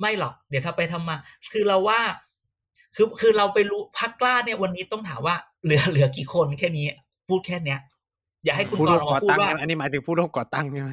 [0.00, 1.16] ไม่หรอก เดี๋ยวถ้าไปทำมา
[1.52, 2.00] คือเราว่า
[2.96, 6.86] คือคือเราไปรู้พักกล้าเนี่ยวันนี้ต้องถามว่าเหลือเหลือกี่คนแค่นี้
[7.28, 7.78] พูดแค่เนี้ย
[8.44, 10.92] อย่าให้คุณผู้กร่รวมณ์ออกก่อมาพูดตั้งว่าใช่ไหมอันนี้หมายถึงผู้ร่วมก่อตั้งใช่ไหม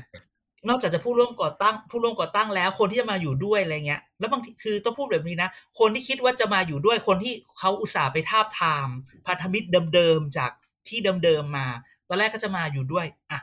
[0.69, 5.49] นอกจากจะผู้ร่วมก่อตั้ง ผู้ร่วมก่อตั้งแล้วคนที่จะมาอยู่ด้วยอะไรเงี้ย แล้วบางทีคือต้องพูดแบบนี้นะ
[5.79, 8.87] คนที่คิดว่าจะมาอยู่ด้วยคนที่เขาอุตส่าห์ไปทาบทาม
[9.27, 10.51] พันธมิตรเดิมๆจาก
[10.87, 11.67] ที่เดิมๆมา
[12.07, 13.39] ตอนแรกก็จะมาอยู่ด้วยอะ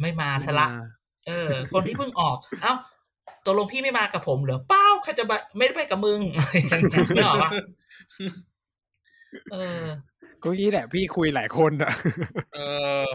[0.00, 0.68] ไม่มาซะละ
[1.26, 2.74] เออ คนที่เพิ่งออก เอ้า
[3.46, 7.50] ตกลงพี่ไม่มากับผมเหรอเป้าใครจะไปไม่ได้ไปกับมึงอะไรอย่างเงี้ยนึกออกปะ
[9.52, 9.84] เออ
[10.42, 11.92] ก็ยี่แหละพี่คุยหลายคนอะ
[12.54, 12.58] เอ
[13.04, 13.06] อ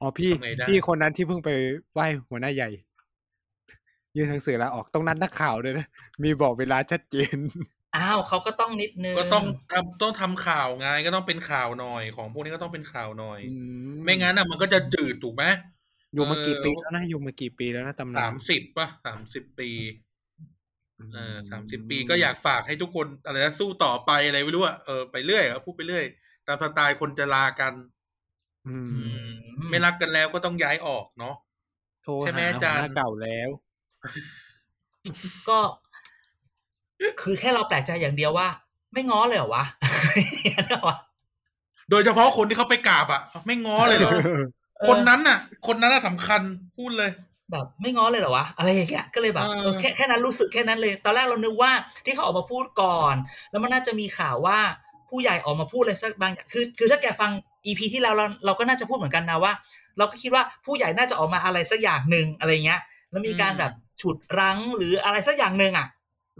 [0.00, 1.50] อ๋อพี่ทำไงได้พี่คนนั้นที่เพิ่งไป
[1.92, 2.70] ไหว้หัวหน้าใหญ่
[4.16, 5.86] ยื่นหนังสือลาออกต้องนัดนักข่าวด้วยนะ
[6.22, 7.38] มีบอกเวลาชัดเจน
[7.96, 13.54] อ้าวเขาก็ต้องนิดนึง ก็ต้องทำต้องทำข่าวไงก็ต้องเป็นข่าวหน่อย ของพวกนี้ก็ต้องเป็นข่าวหน่อยอื
[14.04, 15.44] ไม่งั้นอะมันก็จะจืดถูกไหม
[16.14, 19.70] อยู่มากี่ปีเออแล้วนะอยู่มากี่ปีแล้วนะตำนาสานมสิบป่ะสามสิบปี
[21.14, 26.04] เออสามสิบปีก็อยากฝากให้ทุกคนอะไรนะสู้ต่อไปอะไรไม่รู้อะเออไปเรื่อยอะพูดไปเรื่อย
[26.46, 27.72] ตามสไตล์คนจะลากัน
[28.68, 31.34] อืมอืม ไม่รักกันแล้วก็ต้องย้ายออกเนาะ
[32.04, 33.50] โทรใช่ไหมหาอาจารย์หัวหน้าเก่าแล้ว
[35.48, 35.58] ก็
[37.20, 38.48] คือแค่เราแปลกใจอย่างเดียวว่า
[38.92, 39.64] ไม่ง้อเลยเหรอวะ
[40.68, 40.96] นึกออกปะ
[41.90, 44.12] โดยเฉพาะคนที่เขาไปกราบอะไม่ง้อเลยเหรอ
[44.78, 46.40] เออคนนั้นน่ะ คนนั้นน่ะสำคัญ
[46.78, 47.10] พูดเลย
[47.52, 51.72] แบบไม่ง้อเลยเหรอวะอะไรอย่างเงี้ยก็เลยแบบเออเออแค่แค่นั้นรู้สึกแค่นั้นเลย ตอนแรกเรานึกว่า
[52.04, 53.14] ที่เขาออกมาพูดก่อน
[53.50, 54.58] แล้วมันน่าจะมีข่าวว่า
[55.08, 57.30] ผู้ใหญ่ออกมาพูดอะไรสักบางอย่างคือ คือถ้าแกฟัง
[57.66, 59.52] อีพีที่แล้วเราเราก็น่าจะพูดเหมือนกันนะว่า
[59.98, 62.80] เราก็คิดว่าผู้ใหญ่น่าจะออกมาอะไรสักอย่างหนึ่งอะไรเงี้ย
[63.10, 65.86] แล้วมีการแบบฉุดรั้งหรืออะไรสักอย่างหนึ่งอะ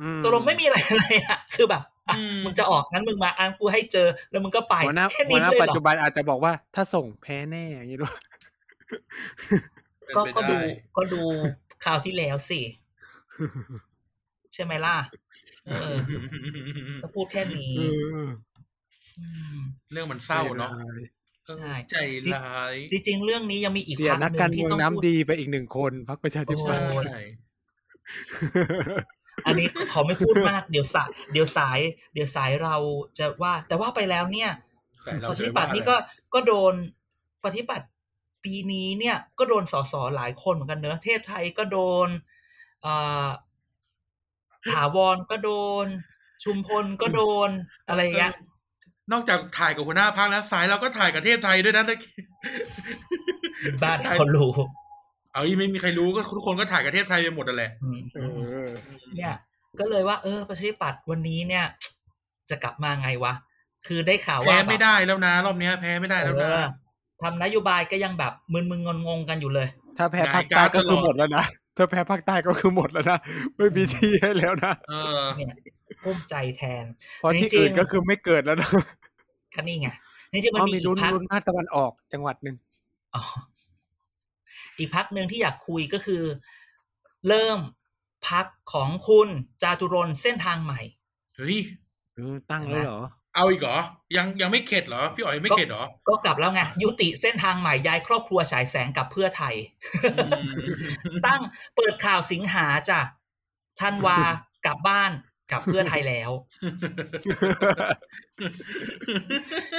[0.00, 8.14] อืตกลงไม่มีอะไรเลยอะคือแบบอะอืมมึงจะออกงั้นมึงมาอันกูให้เจอ แล้วมึงก็ไปหัวหน้าแค่หัวนี้หน้าเลยปัจเหรจุอบันอาจจะบอกว่าถ้าส่งแพ้แน่อย่างนี้ด้วย
[10.06, 10.60] เป็นก็ไปก็ดูได้
[10.96, 11.22] ก็ดู
[11.84, 12.60] ข่าวที่แล้วสิ
[14.54, 14.96] ใช่ไหมล่ะ
[15.80, 15.98] เออ
[17.02, 17.72] ก็พูดแค่นี้
[19.20, 19.58] เอออืม
[19.92, 20.72] เรื่องมันเศร้าเนาะ
[21.46, 21.96] ใช่ใจ
[22.34, 27.18] ร้ายจริงๆเรื่องนี้ยังมีอีกเสียพักหนักนึ่การงที่เมืองต้องน้ำพูดดีไปอีกหนึ่งคนพรรคประชาธิปัตย์โอ้ใช่
[29.46, 31.78] อันนี้ขอไม่พูดมากเดี๋ยวสายเดี๋ยวสาย
[32.12, 32.76] เดี๋ยวสายเรา
[33.18, 34.50] จะว่า แต่ว่าไปแล้วเนี่ย
[35.02, 35.96] ใส่เราปจะฏิไม่บัว่าติอะไรนี่ก็
[36.34, 36.74] ก็โดน
[37.44, 37.86] ปฏิบัติ
[38.44, 42.08] ปีนี้เนี่ย ก็โดนสสหลายคนเหมือนกันเนอะเทพไทยก็โดน
[42.82, 42.94] เอ่
[43.26, 43.28] อ
[44.72, 45.50] ถาวรก็โด
[45.84, 45.86] น
[46.44, 47.50] ชุมพลก็โดน
[47.88, 48.32] อะไรอย่างเงี้ย
[49.12, 52.14] นอกจากถ่ายกับหัวหน้าพักแล้วสายเราก็ถ่ายกับเทพไทยด้วยนะตะกี้
[53.82, 54.50] บ้านเขารู้
[55.32, 58.20] เอาอีไม่มีใครรู้ก็ทุกคนก็ถ่ายกับเทพไทยไปหมดนั่นแหละอืมเอ
[58.66, 58.68] อ
[59.16, 59.34] เนี่ย
[59.78, 61.64] ก็เลยว่า เออประชาธิปัตย์วันนี้เนี่ย
[62.50, 63.32] จะกลับมาไงวะ
[63.86, 66.61] คือได้ข่าวแพ้ว่าแบบไม่ได้แล้วนะรอบเนี้ยแพ้ไม่ได้แล้วเอนะอ
[67.22, 71.44] ทำนโยบายก็ยังแบบมึนๆงงๆกันอยู่เลย ถ้าแพ้นายภาคใต้กล้าก็คือตลอดหมดแล้วนะ
[71.76, 73.18] ถ้าแพ้ภาคใต้ก็คือหมดแล้วนะ
[73.56, 75.54] ไม่มีที่ให้แล้วนะเออเนี่ย
[76.02, 76.84] ภูมิใจแทน
[77.18, 78.70] เพราะที่จริงๆอื่นก็คือไม่เกิดแล้วนะ
[79.54, 79.88] ก็นี่ไง
[80.32, 82.56] นี่จะมันอ๋อมีมีอีลุ้กนพักลุ้นภาคตะวันออกจังหวัดหนึ่ง
[83.14, 83.22] อ๋อ
[84.78, 86.22] อีกพักหนึ่งที่อยากคุยก็คือ
[87.28, 87.58] เริ่ม
[88.28, 89.28] พักของคุณ
[89.62, 90.80] จาตุรนต์เส้นทางใหม่
[91.36, 91.58] เฮ้ย
[92.16, 93.02] เออตั้งแล้วเหรอ
[93.34, 93.78] เอาอีกเหรอ
[94.16, 99.54] ยังยังไม่เข็ดเหรอ พี่อ๋อยไม่เข็ดเหรอ ก็กลับแล้วไงยุติเส้นทางใหม่ย้ายครอบครัวฉายแสงกับเพื่อไทย
[100.16, 101.40] อืมตั้ง
[101.76, 103.00] เปิดข่าวสิงหาจ้ะ
[103.80, 104.18] ธันวา
[104.66, 105.12] กลับบ้าน
[105.52, 106.30] กับเพื่อไทยแล้ว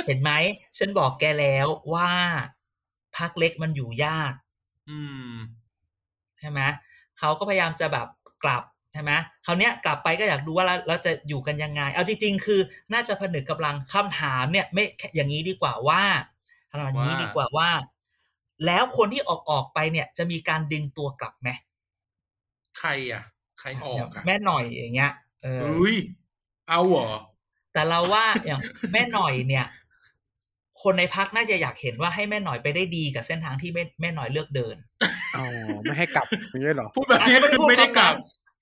[0.07, 0.31] เห็นไหม
[0.77, 2.11] ฉันบอกแกแล้วว่า
[3.17, 4.33] พักเล็กมันอยู่ยาก
[4.89, 4.99] อื
[5.29, 5.33] ม
[6.39, 6.61] ใช่ไหม
[7.19, 8.07] เขาก็พยายามจะแบบ
[8.43, 8.63] กลับ
[8.93, 9.11] ใช่ไหม
[9.45, 12.59] คราวเนี้ยกลับไปก็อยากดูว่าแล้วแล้วจะอยู่กันยังไง เอาจริง ๆ คือ
[12.93, 14.83] น่าจะผนึกกำลังคำถามเนี่ย ไม่
[15.15, 16.01] อย่างนี้ดีกว่าว่า
[16.69, 17.69] คำถามอย่างนี้ว่าดีกว่าว่า
[18.65, 21.49] แล้วคนที่ออกออกไปเนี่ย จะมีการดึงตัวกลับไหม
[22.79, 23.23] ใครอะ
[23.59, 25.11] ใครออกอะแม่หน่อยอย่างเงี้ย
[25.43, 25.95] เออเฮ้ย
[26.69, 27.09] เอาเหรอ
[27.73, 28.59] แต่เราว่าอย่าง
[28.93, 29.65] แม่หน่อยเนี่ย
[30.81, 34.75] คนในพักน่าจะอยากเห็นว่าให้แม่หน่อยไปได้ดีกับเส้นทางที่แม่แม่หน่อยเลือกเดิน
[35.37, 35.45] อ๋อ
[35.83, 38.13] ไม่ให้กลับอย่างเงี้ยเหรอพูดแบบนี้อาจจะไม่ได้คือไม่ได้กลับ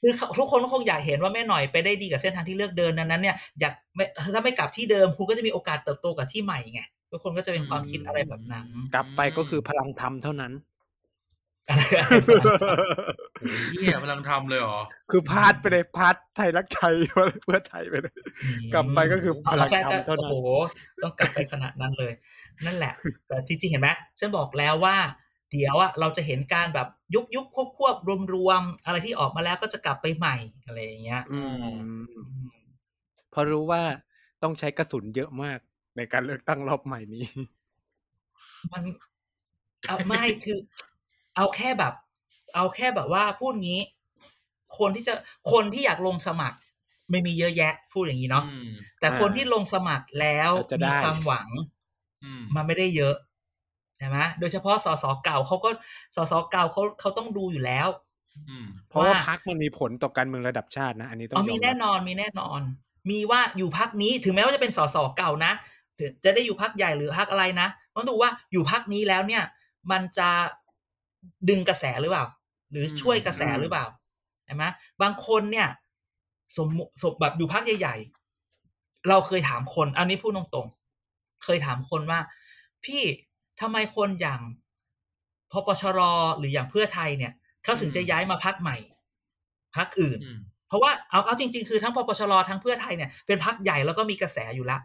[0.01, 6.81] คือเขาทุกคนก็คงอยากเห็นว่าแม่หน่อยไปได้ดีกับเส้นทางที่เลือกเดินนั้นนั้นเนี่ยอยากไม่ถ้าไม่กลับที่เดิมคุณก็จะมีโอกาสเติบโตกับที่ใหม่ไง
[7.11, 10.53] ทุกคนก็จะเป็นความคิดอะไรแบบนั้น กลับไปก็คือพลังธรรมเท่านั้น
[11.69, 14.79] อะไรแบบนั้นโอ้ยเหี้ยพลังทำเลยเหรอ
[15.11, 16.93] คือพาดไปเลยพาดไทยรักไทย
[17.43, 18.13] เพื่อไทยไปเลย
[18.73, 20.47] กลับไปก็คือพลังใช่ธรรมเท่านั้นโอ้โห
[21.03, 22.13] ต้องกลับไปขนาดนั้นเลย
[22.65, 22.93] นั่นแหละ
[23.27, 23.89] แต่จริงๆเห็นไหม
[24.19, 24.95] ฉันบอกแล้วว่า
[25.51, 30.35] เดี๋ยวอะเราจะเห็นการแบบยุบยุบควบควบรวมรวมๆอะไรที่ออกมาแล้วก็จะกลับไปใหม่
[30.65, 31.39] อะไรอย่างเงี้ยอื
[31.73, 32.49] มอืม
[33.31, 33.83] เพราะรู้ว่า
[34.43, 35.59] ต้องใช้กระสุนเยอะมาก
[35.95, 37.25] ในการเลือกตั้งรอบใหม่นี้
[38.73, 38.83] มัน
[39.87, 40.57] เอาไม่คือ
[41.35, 41.93] เอาแค่แบบ
[42.55, 43.81] เอาแค่แบบว่าพูดงี้
[44.77, 45.13] คนที่จะ
[45.51, 46.57] คนที่อยากลงสมัคร
[47.09, 48.65] ไม่มีเยอะแยะ พูดอย่างนี้เนาะอืม
[48.99, 51.47] แต่อ่าคนที่ลงสมัครแล้วจะได้มีความหวัง
[52.23, 53.15] อืมมันไม่ได้เยอะ
[53.99, 55.69] ใช่ไหมโดยเฉพาะสสเก่าเขาก็
[56.15, 57.87] สสเก่าเขาเขาต้องดูอยู่แล้ว
[58.47, 62.61] อืมเพราะว่าว่าพักมันมีผลต่อการเมืองระดับชาตินะ อันนี้ต้องอ๋อยอมีมแน่รับนอนมีแน่นอน
[63.09, 65.51] มีว่าอยู่พักนี้ถึงแม้ว่าจะเป็นสสเก่านะ
[65.99, 69.43] ถึงจะได้อยู่พักใหญ่หรือพักอะไรนะต้องดูว่าอยู่พักนี้แล้วเนี่ย
[69.91, 70.29] มันจะ
[71.49, 72.25] ดึงกระแสหรือเปล่า
[72.71, 73.85] หรือช่วยกระแสหรือเปล่า
[74.45, 74.63] ใช่ไหม
[75.01, 75.67] บางคนเนี่ย
[76.57, 82.19] สมมุสมแบบอยู่พักใหญ่ๆเราเคยถามคน อันนี้พูดตรงๆเคยถามคนว่า
[82.85, 83.01] พี่
[83.61, 84.41] ทำไมคนอย่าง
[85.51, 85.99] พปชร
[86.37, 87.31] หรืออย่างเพื่อไทยเนี่ย
[87.63, 88.77] เขาถึงจะย้ายมาพักใหม่
[89.75, 94.77] พักอื่นอืมเพราะว่าเอาเอาจริง ๆ คือทั้งปปชรทั้งเพื่อไทยเนี่ยเป็นพักใหญ่แล้วก็มีกระแสอยู่ละ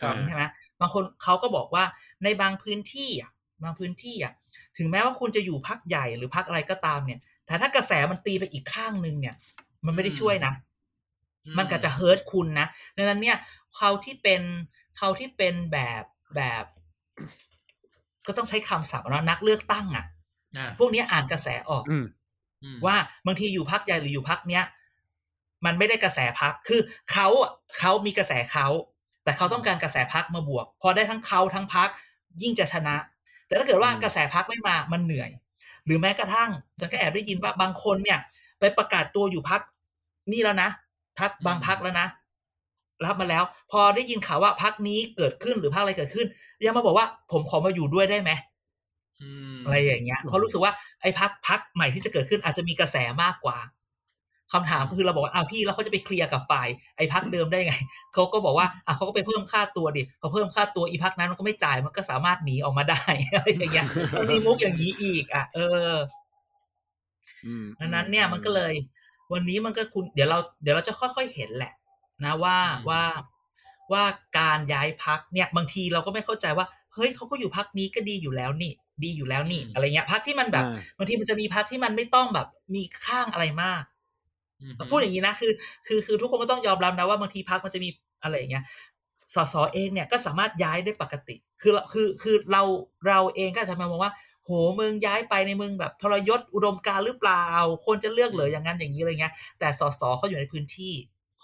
[0.00, 0.44] ครับใช่ไหม
[0.80, 1.84] บางคนเขาก็บอกว่า
[2.24, 3.30] ในบางพื้นที่อะ
[3.62, 4.32] บางพื้นที่อะ
[4.78, 9.34] ถึงแม้ว่าคุณจะอยู่พักใหญ่หรือพักอะไรก็ตามเนี่ย แต่ถ้ากระแสมันตีไปอีกข้างหนึ่งเนี่ย
[9.86, 10.52] มันไม่ได้ช่วยนะ
[11.58, 12.66] มันก็จะเฮิร์ตคุณนะ
[12.96, 13.36] ดังนั้นเนี่ย
[13.76, 14.42] เขาที่เป็น
[14.96, 16.04] เขาที่เป็นแบบ
[16.36, 16.64] แบบ
[18.26, 20.04] ก็ต้องใช้คำศัพท์นะนักเลือกตั้งอะ
[20.56, 22.04] อ่าพวกนี้อ่านกระแสออกอืม
[22.62, 22.96] อืมว่า
[23.26, 24.64] บางทีอยู่พักใหญ่หรืออยู่พักเนี้ย
[25.64, 26.80] มันไม่ได้กระแสพักคือ
[27.12, 28.66] เขาอะเขามีกระแสเขา
[29.24, 31.88] แต่เขาต้องการกระแสพักมาบวก พอได้ทั้งเขาทั้งพัก
[32.42, 32.96] ยิ่งจะชนะ
[33.46, 35.30] แต่ถ้าเกิดว่าอืมกระแสพักไม่มามันเหนื่อย
[35.84, 36.50] หรือแม้กระทั่ง
[36.80, 38.18] ฉันก็แอบได้ยินว่าบางคนเนี่ย
[38.58, 39.60] ไปประกาศตัวอยู่พัก
[40.32, 40.70] นี่แล้วนะ
[41.18, 42.06] พักบางพักแล้วนะ
[43.06, 46.26] รับมาแล้ว พอได้ยินข่าวว่าพักนี้เกิดขึ้นหรือพักอะไรเกิดขึ้น
[46.66, 48.30] ยังมาบอกว่าผมขอมาอยู่ด้วยได้ไหม
[49.20, 53.58] อืมอะไรอย่างเงี้ยเพราะรู้สึกว่าไอ้พักพักใหม่ที่จะเกิดขึ้นอาจจะมีกระแสมากกว่า
[54.52, 57.74] คำถามก็คือเราบอกว่าอ้าวพี่แล้วเขาจะไปเคลียร์กับฝ่ายไอ้พักเดิมได้ไง
[58.14, 63.02] เขาก็บอกว่าอะเขาก็ไปเพิ่มค่าตัวดิพอเพิ่มค่าตัวอีพักนั้นมันก็ไม่จ่ายมันก็สามารถหนีออกมาได้
[63.34, 63.86] อะไรอย่างเงี้ย
[64.18, 65.58] มันมีมุกอย่างนี้อีก อะ เอ
[65.90, 65.92] อ
[67.46, 68.72] อืมดังนั้นเนี่ยมันก็เลย
[69.32, 71.72] วันนี้มันก็คุณเดี๋ยวเราเดี๋ยวเราจะค่อยๆเห็นแหละ
[72.24, 72.58] นะว่า
[72.88, 73.02] ว่า
[73.92, 74.04] ว่า
[74.38, 78.72] การย้ายพักเนี่ยบางทีเราก็ไม่เข้าใจว่า เฮ้ยเขาก็อยู่พักนี้ก็ดีอยู่แล้วนี่
[79.04, 83.82] ดีอยู่แล้วนี่ อะไรเงี้ยพักที่มันแบบอ่าบางทีมันจะมีพักที่มันไม่ต้องแบบมีข้างอะไรมาก
[84.60, 85.52] อืมพูดอย่างนี้นะคือ
[85.86, 87.88] คือคือทุกคนก็ต้องยอมรับนะว่าบางทีพักมันจะมี
[88.22, 88.64] อะไรอย่างเงี้ย
[89.34, 92.62] สสเองเนี่ยก็สามารถย้ายได้ปกติ คือคือคือเรา
[93.08, 94.12] เราเองก็อาจจะมามองว่า
[94.44, 94.50] โห
[94.80, 97.46] มึงย้ายไปในมึงแบบทรยศอุดมการณ์หรือเปล่า
[97.86, 100.94] คนจะเลือกเหลืออย่างนั้นอย่างนี้อะไรเงี้ยแต่สสเขาอยู่ในพื้นที่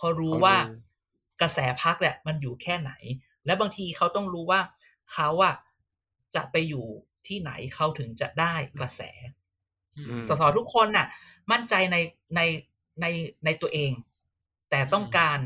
[0.00, 0.74] เขารู้ว่าเขารู้
[1.40, 2.92] กระแสพักเนี่ยมันอยู่แค่ไหน
[3.46, 4.60] และบางทีเขาต้องรู้ว่า
[5.12, 5.54] เขาอะ
[6.34, 6.86] จะไปอยู่
[7.26, 9.00] ที่ไหนเขาถึงจะได้กระแส
[9.96, 11.06] อืมอืมสสทุกคนน่ะ
[11.52, 11.96] มั่นใจใน
[12.36, 12.40] ใน
[13.00, 13.06] ใน
[13.44, 13.92] ในตัวเอง
[14.70, 15.38] แต่ต้องการ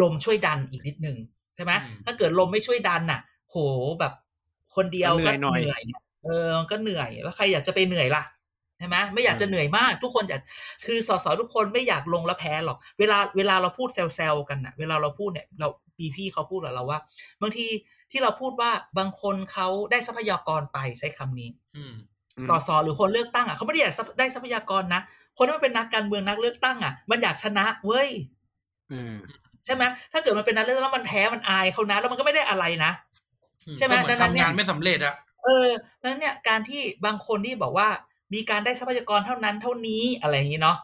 [0.00, 1.18] ลมช่วยดันอีกนิดนึง
[1.54, 3.56] ใช่ไหมอืมถ้าเกิดลมไม่ช่วยดันน่ะ โห
[4.00, 4.12] แบบ
[4.74, 5.80] คนเดียวเหนื่ก็อยหน่อยเหนื่อย
[6.24, 10.40] เออก็เหนื่อยแล้วใครอยากจะไปเหนื่อยล่ะใช่ไหมไม่อยากจะเหนื่อยมากทุกคนอยาก
[10.86, 15.68] คือสสทุกคนไม่อยากลงแล้วแพ้หรอก เวลาเวลาเราพูดแซวๆกันน่ะเวลาเราพูดเนี่ยเรา
[15.98, 16.98] ปีพี่เขาพูดกับเราว่า
[17.42, 17.66] บางที
[18.10, 21.94] ที่เราพูดว่าบางคนเขาได้ทรัพยากรไปใช้คำนี้อืม
[22.38, 25.00] อืมสสหรือคนเลือกตั้งอะเขาไม่ได้อยากได้ทรัพยากรนะ
[25.36, 28.10] คนที่มันเป็นนักการเมืองนักเลือกตั้งอะ มันอยากชนะเว้ย
[28.92, 29.14] อืม
[29.64, 32.92] ใช่ไหมถ้าเกิดมันเป็นนักเลือกตั้งแล้วมันแพ้มันอายเขานะแล้วมันก็ไม่ได้อะไรนะ
[33.78, 35.14] ใช่ไหมก็เอนดังนั้นเนี่ยทำงานไม่สำเร็จอะ
[35.44, 35.68] เออ
[36.00, 37.88] ดังนั้นเนี่ยการที่บางคนที่บอกว่า
[38.34, 40.78] มีการได้ทรัพยากรเท่านั้นเท่านี้อะไรอย่างนี้เนาะ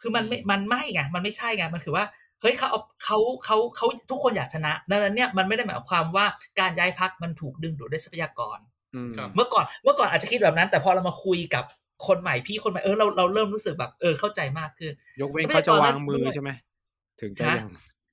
[0.00, 2.04] คือมันไม่มันไม่ไงมันไม่ใช่ไงมันคือว่า
[2.40, 6.26] เฮ้ยเขาเอาเขาเขาเขาทุกคนอยากชนะดังนั้นเนี่ยมันไม่ได้หมายความว่า
[6.60, 8.58] การย้ายพักมันถูกดึงดูดด้วยทรัพยากร
[8.94, 11.64] อืมครับเมื่อก่อนเมื่อก่อนอาจจะคิดแบบนั้น แต่พอเรามาคุยกับ
[12.06, 16.50] คนใหม่พี่คนใหม่เออเราเราเริ่มรู้สึกแบบเออเข้าใจมากขึ้น ยกเว้นทรัพยากรเขาจะวางมือด้วยใช่ไหม
[17.20, 17.70] ถึงจะฮะยัง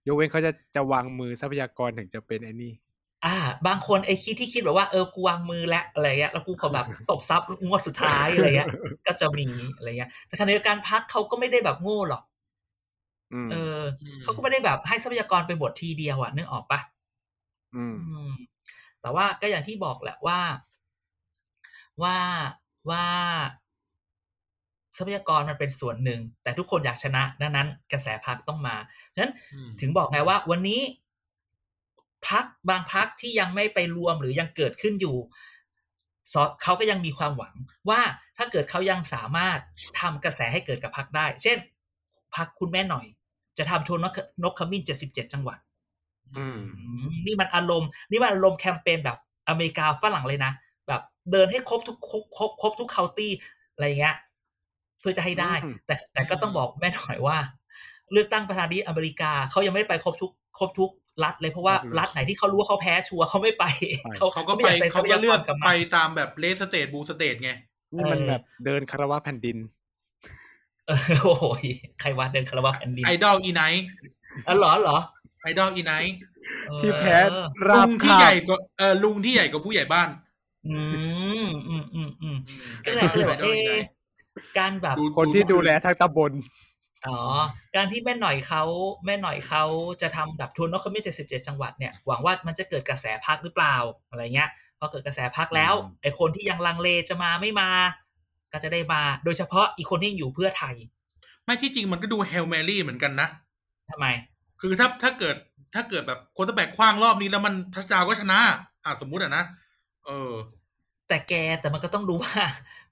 [0.08, 2.72] ยกเว้นเขาจะจะวางมือทรัพยากรถึงจะเป็นไอ้นี่
[3.26, 3.36] อ่า
[3.67, 8.69] บางคนไอ้คิดที่คิดแบบว่าเออกูวางมือแล้วอะไรเงี้ยแล้วกูขอแบบตบซับงวดสุดท้ายอะไรเงี้ย
[9.07, 9.45] ก็จะมี
[9.76, 12.24] อะไรเงี้ย แต่ขณะเดียวกันพักเขาก็ไม่ได้แบบโง่หรอก
[13.34, 16.80] อืมเอออืมเขาก็ไม่ได้แบบให้ทรัพยากรไปหมดทีเดียวอะนึกออกปะ
[17.76, 18.34] อืมอืม
[19.01, 20.39] แต่ว่าก็อย่างที่บอกแหละว่า
[22.03, 22.17] ว่า
[22.89, 23.05] ว่า
[24.97, 28.76] ทรัพยากรมันเป็นส่วนหนึ่ง แต่ทุกคนอยากชนะดังนั้น กระแสพักต้องมา
[29.13, 30.80] ฉะนั้นอืมถึงบอกไงว่า วันนี้
[32.30, 35.17] พักบางพักที่ยังไม่ไปรวมหรือยังเกิดขึ้นอยู่
[36.34, 37.53] สเขาก็ยังมีความหวัง
[37.89, 38.01] ว่า
[38.38, 39.59] ถ้าเกิดเขายังสามารถ
[39.99, 41.57] ทำกระแสให้เกิดกับพักได้ เช่น
[42.36, 43.05] พักคุณแม่หน่อย
[43.57, 45.57] จะทำโชว์นกนกขมิ้นเจ็ดสิบเจ็ดจังหวัด
[46.38, 49.17] อืมอืมนี่มันอารมณ์ นี่มันอารมณ์แคมเปญแบบ
[49.49, 50.51] อเมริกาฝรั่งเลยนะ
[50.88, 51.01] แบบ
[51.32, 53.32] เดินให้ครบทุกครบครบครบทุกเคาน์ตี้
[53.74, 54.15] อะไรเงี้ย
[54.99, 57.38] เพื่อจะให้ได้อืมแต่แต่ก็ต้องบอกแม่หน่อยว่า
[58.11, 60.91] เลือกตั้งประธานาธิบดีอเมริกาเขายังไม่ไปครบทุกครบทุก
[61.24, 63.66] รัฐเลยเพราะว่ารัฐไหนที่เขารู้ว่าเขาแพ้ชัวร์เขาไม่ไป
[64.18, 67.51] เขาเขาก็ม่ไปอยใส่เขาก็เลือกทรัพยากรบมันไปตามแบบเลสเตทบูสเตทไง
[67.95, 69.57] นี่มันเออแบบเดินคารวะแผ่นดิน
[70.88, 71.45] เออโอ้โห
[72.01, 73.86] ใครวาเดินคารวะแผ่นดินไอดอลอีไนท์
[74.47, 74.97] อ๋อเหรอเหรอ
[75.41, 76.16] ไอดอลอีไนท์
[76.68, 77.16] เออที่แพ้
[77.68, 80.09] ราลุบงที่คาใหญ่บกว่าเออลุงที่ใหญ่กว่าผู้ใหญ่บ้าน
[80.68, 82.38] อืมอืมอืมอืมอืม
[82.86, 83.89] ก็เลยก็เลยว่าไอดอลเอ๊อีไนะท์
[84.57, 86.32] การแบบคนที่ดูแลทั้งตำบล
[87.08, 87.18] อ๋อ
[87.76, 88.64] การที่แม่หน่อยเขา
[89.06, 89.64] แม่หน่อยเขา
[90.02, 93.76] จะทำแบบทัวร์นกขมิ้นเจ็ดสิบเจ็ดจังหวัดเนี่ยหวังว่ามันจะเกิดกระแสพักหรือเปล่า
[94.10, 94.49] อะไรเงี้ย
[94.80, 97.70] พอเกิดกระแสพักแล้วอืมไอ้คนที่ยังลังเลจะมาไม่มา
[98.52, 100.76] ก็จะได้มา โดยเฉพาะอีกคนที่ยังอยู่เพื่อไทย
[101.43, 103.28] ไม่ที่จริงมันก็ดูเฮลแมรี่เหมือนกันนะ
[103.89, 104.06] ทำไม
[104.62, 105.36] คือถ้าถ้าเกิด
[105.76, 108.39] ถ้าเกิดแบบโคนตะแบกคว้างรอบนี้แล้วมันทัชดาวน์ก็ชนะ
[108.86, 109.43] อะสมมุติอะนะ
[110.06, 110.32] เออ
[111.12, 112.36] แต่แกแต่มันก็ต้องดูว่า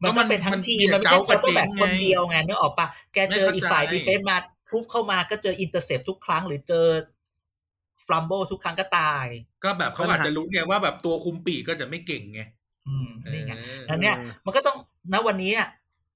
[0.04, 6.86] มันก็มัก็นเป็นทั้มังนทีมเดี๋ยวมันไม่ใช่เจ้าคนต้องแบบก็คนเจ๊งไงเดียวไงนึกออกปะแกเจอไม่เข้าอีกฝ่ายใจดีเฟนส์มาพรุบเข้ามาก็เจออินเตอร์เซปทุกครั้ง หรือเจอ
[8.06, 9.26] ฟลัมโบทุกครั้งก็ตาย
[9.64, 12.42] ก็แบบเขาอาจจะรู้ไงว่าแบบตัวคุมปีกก็จะไม่เก่งไง
[12.88, 14.78] อืมนี่ไงเออแล้วเนี่ยเออมันก็ต้อง
[15.14, 15.68] ณวันนี้อะ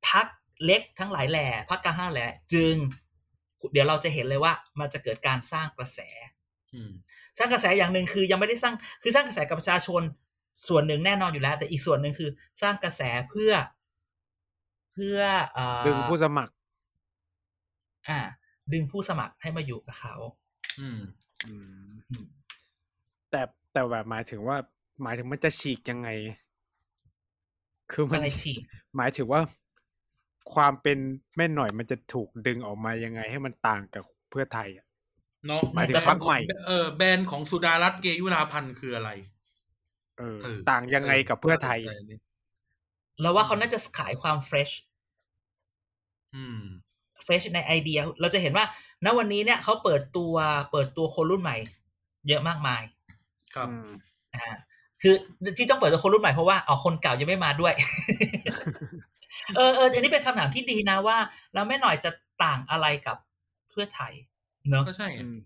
[0.10, 0.26] พัก
[0.66, 2.76] เล็กทั้งหลายแหล่พักกลางทั้งหลายแหล่จึง
[3.72, 6.00] เดี๋ยวเราจะเห็นเลยว่า มันจะเกิดการสร้างกระแส
[6.74, 6.92] อืม
[7.38, 10.02] สร้างกระแสอย่างหนึ่งคือยังไม่ได้สร้างคือสร้างกระแสกับประชาชน
[10.68, 12.30] ส่วนหนึ่งแน่นอนอยู่แล้ว แต่อีกส่วนหนึ่งคือ
[12.62, 13.52] สร้างกระแสเพื่อ
[14.94, 15.20] เพื่อ
[15.54, 16.54] เอ่อดึงผู้สมัคร
[18.10, 18.20] อ่า
[18.74, 20.16] ดึงผู้สมัครให้มาอยู่กับเขา
[20.80, 21.00] อืม
[21.46, 22.26] อืมอืม
[23.32, 23.42] แต่
[23.72, 24.58] แต่แบบหมายถึงว่า
[25.04, 26.10] หมายถึงมันจะฉีกยังไง
[27.92, 28.62] คือมันอะไรฉีก
[28.98, 29.42] หมายถึงว่า
[30.54, 30.98] ความเป็น
[31.36, 34.86] แม่หน่อยมันจะถูกดึงออกมายังไง ให้มันต่างกับเพื่อไทยอะ
[35.48, 39.10] เนาะหมายถึงแบรนด์พรรคใหม่เออแบรนด์ของสุดารัตน์เกยุราพันธ์คืออะไร
[40.18, 41.80] เออเออต่างยังไงกับเพื่อไทย
[43.22, 44.70] เราว่าเขาน่าจะขายความเฟรช
[46.36, 46.60] อืม
[47.24, 48.66] เฟรชในไอเดีย เราจะเห็นว่า
[49.06, 50.34] ณวันนี้เนี่ยเขาเปิดตัว
[50.72, 51.58] เปิดตัวคนรุ่นใหม่
[52.28, 52.82] เยอะมากมาย
[53.56, 53.90] ครับอืม
[54.36, 54.46] อ่า
[55.02, 55.14] คือ
[55.58, 57.74] ที่ต้องเปิดตัวคนรุ่นใหม่เพราะว่าเอาคนเก่ายังไม่มาด้วย
[59.56, 61.18] เออเอออันนี้เป็นคำถามที่ดีนะว่า
[61.54, 62.10] เราไม่หน่อยจะ
[62.44, 63.18] ต่างอะไรกับ
[63.70, 64.14] เพื่อไทย
[64.70, 65.38] เนอะก็ใช่ไงอืม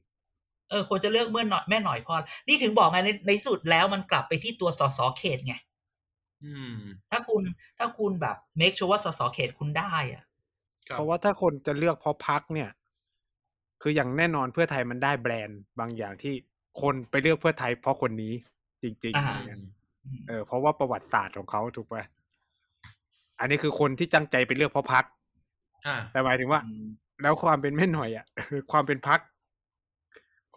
[0.70, 2.16] เออควรจะเลือกเมื่อหน่อยแม่หน่อยพอ
[2.48, 5.54] นี่ถึงบอกไงในในสุดแล้วมันกลับไปที่ตัวสสเขตไง
[6.44, 6.80] อืม
[7.12, 7.42] ถ้าคุณ
[7.78, 10.24] ถ้าคุณแบบ make sure ว่าสสเขตคุณได้อะ
[10.88, 12.70] ครับเพราะว่าถ้าคนจะเลือกเพราะพักเนี่ย
[13.82, 16.34] คืออย่างแน่นอนเพื่อไทยมันได้แบรนด์บางอย่างที่
[16.82, 18.34] คนไปเลือกเพื่อไทยเพราะคนนี้
[18.84, 19.60] จริงๆอ่าอะไรเงี้ย
[20.28, 22.04] เออเพราะว่าประวัติศาสตร์ของเขาถูกป่ะ
[23.40, 25.04] อันนี้คือคนที่จังใจไปเลือกเพราะพัก
[25.86, 26.86] อ่าแต่หมายถึงว่าอืม
[27.22, 28.26] แล้วความเป็นแม่หน่อยอะ
[28.72, 29.20] ความเป็นพัก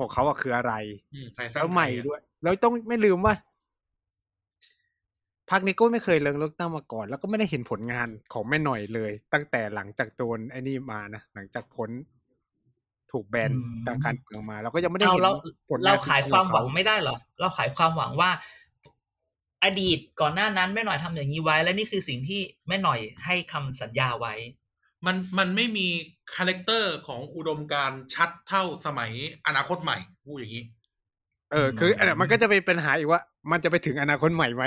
[0.00, 0.72] ของเขาอะคืออะไร
[1.14, 3.34] อืมไทยสร้างแล้วใหม่ไทอะด้วย แล้วต้องไม่ลืมว่า
[5.50, 11.90] พักนี้ก็ไม่เคยเลือกเลือกตั้งมาก่อน แล้วก็ไม่ได้เห็นผลงานของแม่หน่อยเลย ตั้งแต่หลังจากโดนไอ้นี่มานะหลังจากพ้น
[13.12, 15.32] ถูกแบนอืมทางการเมืองมาเราก็ยังไม่ได้เอาเห็นเรา
[15.70, 18.30] ผลงานเราขายจริงๆความของหวังเขไม่ได้เหรอเราขายความหวังว่า
[19.64, 24.34] อดีตก่อนหน้านั้นแม่หน่อยทำอย่างนี้ไว้ และนี่คือสิ่งที่แม่หน่อยให้คำสัญญาไว้
[25.06, 25.86] มันมันไม่มี
[26.34, 29.10] character ของอุดมการณ์ชัดเท่าสมัย
[29.46, 29.96] อนาคตใหม่
[30.26, 30.64] พูดอย่างนี้
[31.52, 33.20] เออ คืออันเนี้ยมันก็จะเป็นปัญหาอีกว่า
[33.50, 34.64] มันจะไปถึงอนาคตใหม่ไหม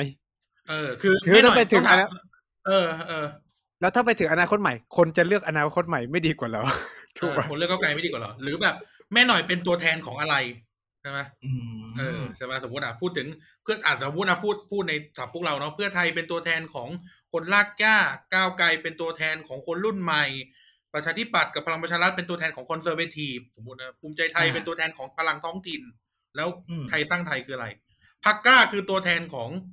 [0.70, 2.08] เออ คือคือม่หน่ถ้าไปถึงออนา
[2.68, 3.26] เออเออ
[3.82, 6.64] แล้วถ้าไปถึงอนาคตใหม่ คนจะเลือกอนาคตใหม่ไม่ดีกว่าเหรอ
[7.20, 8.76] ถูเอกอป่ะคนเลือกเก้าวไกลไม่ดีกว่าเหรอหรือแบบ
[9.14, 10.36] แม่หน่อยเป็นตัวแทนของอะไร
[11.04, 11.52] ใช่ไหมอื
[11.82, 13.28] มเออใช่ไหมสมมติอะพูดถึง
[13.64, 16.90] เพื่ออาจจะสมมตินะพูดพูดในศัพท์พวกเราเนาะเพื่อไทยเป็นตัวแทนของ
[17.34, 17.98] คนรากหญ้า
[18.34, 20.26] ก้าวไกลเป็นตัวแทนของคนรุ่นใหม่
[20.94, 25.82] ประชาธิปัตย์กับพลังประชารัฐเป็นตัวแทนของ conservative สมมตินะภูมิใจไทยเป็นตัวแทนของพลังท้องถิ่น
[26.36, 26.50] แล้ว
[26.90, 27.68] ไทยสร้างไทยคืออะไร
[28.26, 29.64] พรรคกล้าคือตัวแทนของพรรค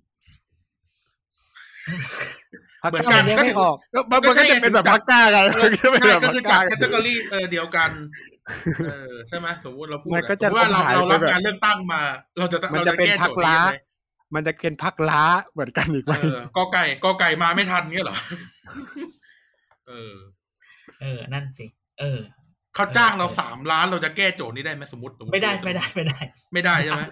[2.91, 7.91] เหมือนกล้ากันยังก็ไม่คือออกก็มันก็ก็ใช่จะเป็นแบบไงพรรคกล้าไงมันก็เป็นใช่แบบก็พักคือกล้าจัด category เออเดียวกัน
[8.87, 12.01] เออใช่ไหมสมมติเราพูดมันอะก็สจะมมติว่าเราหายเราไปรับแบบงานเลือกตั้งมา
[12.39, 13.77] เราจะมันเราจะจะเป็นแก้พักโจทย์นี้ล้ายังไง
[14.35, 15.23] มันจะเป็นพักล้า
[15.53, 18.17] เหมือนกันอีกไหมเออกอไก่กอไก่มาไม่ทันเงี้ยเหรอ
[19.89, 20.15] เออ
[21.01, 21.67] เออ นั่นสิ
[22.01, 22.19] เออ
[22.75, 26.19] เขาจ้างเราสามล้านเราจะแก้โจทย์นี้ได้ไหมสมมติสติไม่ได้ไม่ได้ไม่ได้
[26.53, 27.03] ไม่ได้ใช่ไหม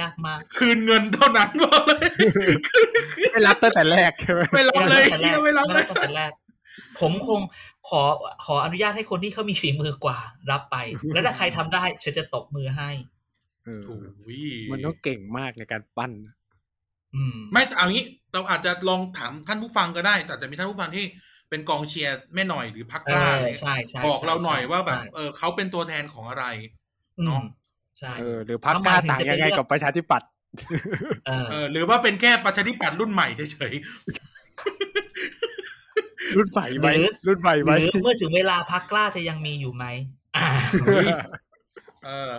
[0.00, 2.08] ยากมาก คืนเงินเท่านั้นบอกเลย
[3.32, 6.32] ไม่รับตั้งแต่แรกใช่ไหมไม่รับเลยไม่ได้ไม่รับเลยตั้งแต่แรก
[7.00, 7.40] ผมคง
[7.88, 8.02] ขอ
[8.44, 10.18] ขออนุญาตให้คนที่เขามีฝีมือกว่า
[10.50, 10.76] รับไป
[11.12, 12.90] แล้วถ้าใครทำได้ฉันจะตบมือให้
[13.64, 13.82] เออ
[14.16, 14.42] โอ้ย
[14.72, 16.12] มันต้องเก่งมากในการปั้น
[17.14, 21.04] อืมไม่แต่เอางี้ เราอาจจะลองถามท่านผู้ฟังก็ได้ แต่อาจจะมีท่านผู้ฟังที่
[21.50, 26.44] เป็นกองเชียร์แม่หน่อยหรือพักเอกล้าอเนี่ยใช่ใช่บอกเราหน่อยใช่ว่าแบบใช่เออเขาเป็นตัวแทนของอะไร
[27.18, 27.42] อืมเนาะ
[27.98, 30.28] ใช่เออหรือพักทำไมกล้าถึงต่างจะเป็นยังไงเรื่องกับประชาธิปัตย์
[31.26, 33.74] เออเออหรือว่าเป็นแค่ประชาธิปัตย์รุ่นใหม่เฉย
[36.36, 39.84] รุ่นใหม่ไหมหรือรุ่นใหม่หไหมรือเมื่อถึงเวลาพักกล้าจะยังมีอยู่ไหม
[40.36, 42.32] อ่าๆเออ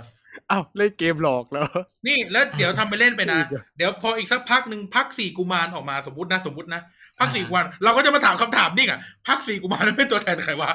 [0.49, 1.67] เอ้าเล่นเกมหลอกแล้ว
[2.07, 6.81] นี่แล้วเดี๋ยวทำไปเล่นไปนะอีกเหรอเดี๋ยวพออีกสักพักหนึ่งพักสี่กุมารออกมาสมมตินะสมมตินะ
[7.19, 10.69] พักอ่าสี่กุมารเราก็จะมาถามคำถามนี่อะพักสี่กุมารนั้นเป็นตัวแทนใครวะ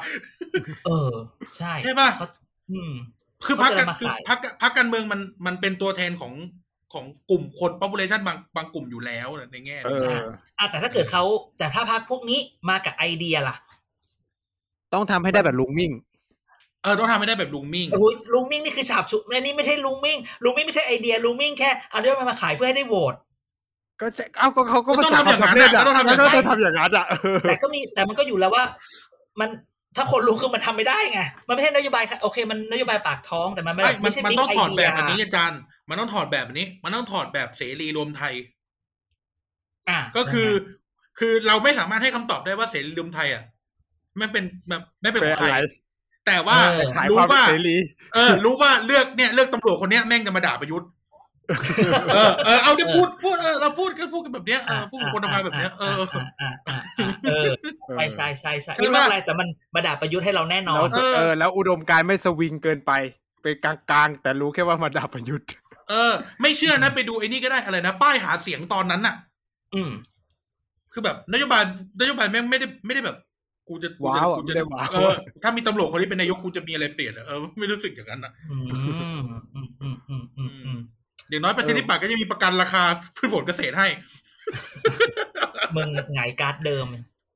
[0.84, 1.12] เออ
[1.56, 2.26] ใช่ใช่ป่ะเขา
[2.72, 2.92] อืม
[3.46, 6.32] คือพักกันเขาจะมาคือขายพักพักการเมืองมันมันเป็นตัวแทนของ
[6.92, 10.24] ของกลุ่มคน population บางบางกลุ่มอยู่แล้วในแง่เอนี้อ
[10.58, 11.24] อะแต่ถ้าเกิดเขา
[11.58, 12.38] แต่ถ้าพรรคพวกนี้
[12.68, 13.56] มากับไอเดียล่ะ
[14.94, 15.92] ต้องทำให้ได้แบบลุงมิ่ง
[16.82, 23.14] เออต้องทำให้ได้แบบลุงมิ่งโอ้ยลุงมิ่งนี่คือฉาบฉวยอันนี้ไม่ใช่ลุงมิ่งลุงมิ่งไม่ใช่ไอเดียลุงมิ่งแค่เอาเรื่องมันมาขายเพื่อให้ได้โหวต
[24.00, 28.64] ก็จะเอ้าก็เขาก็ก็มาต้องจากทำอย่างนั้นเล่นอะอะก็ต้องทำอย่างนั้นก็ต้องทำอย่างนั้นอะเออแต่ก็มีแต่มันก็อยู่แล้วว่า
[29.40, 29.48] มัน
[29.96, 38.34] ถ้าคนรู้คือมันทำไม่ได้ไง มันไม่ใช่นโยบายค่ะโอเค มันนโยบายปากท้องแต่มันไม่ไม่มันไม่ใช่มัน big ต้องถอดแบบ idea อันนี้อาจารย์ มันต้องถอดแบบอันนี้ มันต้องถอดแบบเสรีรวมไทย
[39.88, 40.50] อะก็คือ
[41.18, 43.42] คือเราไม่สามารถให้คำตอบได้ว่าเสรีรวมไทยอะ
[44.18, 45.58] ไม่เป็นแบบไม่เป็นของใครเป็นอะไร
[46.26, 47.76] แต่ว่าเออขายรู้ความว่าเสรี
[48.14, 50.88] เออ รู้ว่าเลือกเนี่ย เลือกตำรวจคนเนี้ยแม่งจะมาด่าประยุทธ์
[52.12, 56.08] เออเออเอาดิพูดพูดเออเราพูดกันพูดกันแบบเนี้ยเออพูดกับคนทำงานแบบเนี้ยเอออะ
[56.40, 57.44] อะอะอะเออ
[57.96, 62.92] ใช่ใช่ใช่ใช่ใช่ไม่ปะเป็นไรแต่มันมาด่าประยุทธ์ให้เราแน่นอแล้วนเออเออ แล้วอุดมการณ์ไม่สวิงเกินไป
[63.42, 65.48] เป็นกลางๆ แต่รู้แค่ว่ามาด่าประยุทธ์
[65.90, 69.14] เออ ไม่เชื่อนะไปดูไอ้นี่ก็ได้อะไรนะป้ายหาเสียงตอนนั้นน่ะ
[69.74, 69.90] อืม
[70.92, 71.62] คือแบบนโยบาย
[72.00, 73.16] นโยบายแม่งไม่ได้ไม่ได้แบบ
[73.68, 78.32] กูจะกูจะว้าวอะกูจะไม่ได้ว้าวเออถ้ามีตำรวจคนนี้เป็นนายกกูจะมีอะไรเปลี่ยนอะเออไม่รู้สึกอย่างนั้นนะ
[81.30, 82.82] อืมอืมอืมอืมอืมอืมอย่างน้อยประชาธิปัตย์ก็จะมีประกันราคา
[83.16, 83.88] พืชผลเกษตรให้
[85.76, 86.86] มึงหงายการ์ดเดิม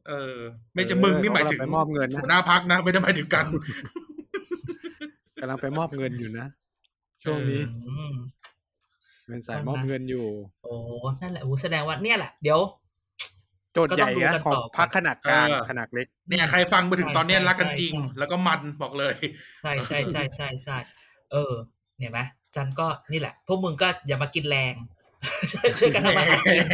[0.09, 0.37] เออ
[0.74, 3.47] ไม่จะมึงนี่หมายถึงเออกำลังไปมอบเงินนะหัวหน้าพักนะ ไม่ได้หมายถึงกัน
[5.41, 6.47] กำลังไปมอบเงินอยู่นะ
[7.22, 8.14] ช่วงนี้อืม
[9.26, 10.26] เป็นสายมอบเงินอยู่
[10.64, 10.74] โอ้
[11.20, 12.61] นั่นแหละโอ้แสดงว่าเนี่ยแหละ เดี๋ยว
[13.72, 19.14] โจทย์ใหญ่ก็ต้องดูนะกันของต่อไปพักขนาดกลางเออขนาดเล็ก เนี่ยใครฟังมาถึงตอนเนี้ยใช่รักกันใช่จริงใช่แล้วก็มันบอกเลย
[19.62, 20.76] ใช่ใช่ใช่ใช่ใช่
[21.32, 21.53] เออ
[22.01, 22.20] เห็นไหม
[22.57, 24.75] จันก็นี่แหละ พวกมึงก็อย่ามากินแรง
[25.51, 26.67] ช่วยช่วยกันทำมาหากิน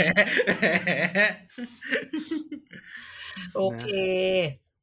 [3.57, 3.87] โอเค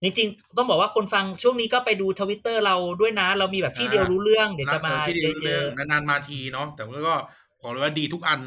[0.03, 7.15] จริงๆ ต้องบอกว่าคนฟังช่วงนี้ก็ไปดูทวิตเตอร์เราด้วยนะ เรามีแบบที่เดียวรู้เรื่อง เดี๋ยวจะมาที่ดีเยเรื่องอะนานๆมาทีเนาะแต่ว่าก็
[7.61, 8.39] ขอเลยว่าดีทุกอัน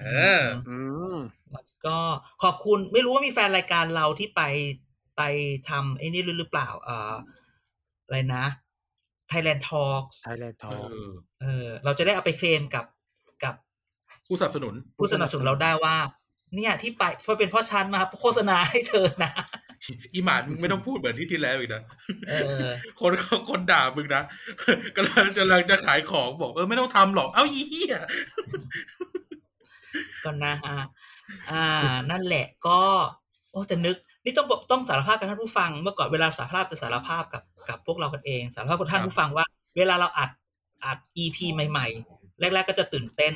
[0.00, 0.04] เอ
[0.40, 0.78] ออื
[1.14, 1.96] มๆแล้วก็
[2.42, 4.42] ขอบคุณไม่รู้ว่ามีแฟนรายการเราที่ไป
[5.16, 5.22] ไป
[5.68, 7.14] ทำไอ้นี่หรือเปล่า เอ่อ
[8.04, 8.44] อะไรนะ
[9.30, 10.76] Thailand Talks Thailand Talk เอ
[11.08, 11.10] อ
[11.42, 12.84] เออเราจะได้เอาไปเคลมกับ
[13.44, 13.54] กับ
[14.26, 15.96] ผู้สนับสนุน ผู้สนับสนุนเราได้ว่า
[16.54, 19.32] เนี่ยที่ไปเพราะเป็นเพ่อชันมาโฆษณาให้เธอนะ
[20.14, 21.82] อีหมานมึงไม่ต้องพูดเหมือนที่ที่แล้วอีกนะ
[22.28, 22.32] เอ
[22.68, 22.70] อ
[23.00, 24.22] คนเขาคนด่ามึงนะ
[24.96, 27.96] กำลังจะกำลังจะขายของบอกเออไม่ต้องทำหรอก เอ้าอีเหี้ย
[30.24, 30.78] ก็นะฮะ
[31.50, 31.66] อ่า
[32.10, 32.80] นั่นแหละก็
[33.50, 39.44] โอ้จะนึก นี่ต้องบอกต้องสารภาพกับท่านผู้ฟัง เมื่อก่อนเวลาสารภาพจะสารภาพกับกับพวกเรากันเอง สารภาพกับท่านผู้ฟังว่า
[39.76, 40.30] เวลาเราอัด
[40.84, 43.34] อัด EP ใหม่ ๆ แรก ๆ ก็จะตื่นเต้น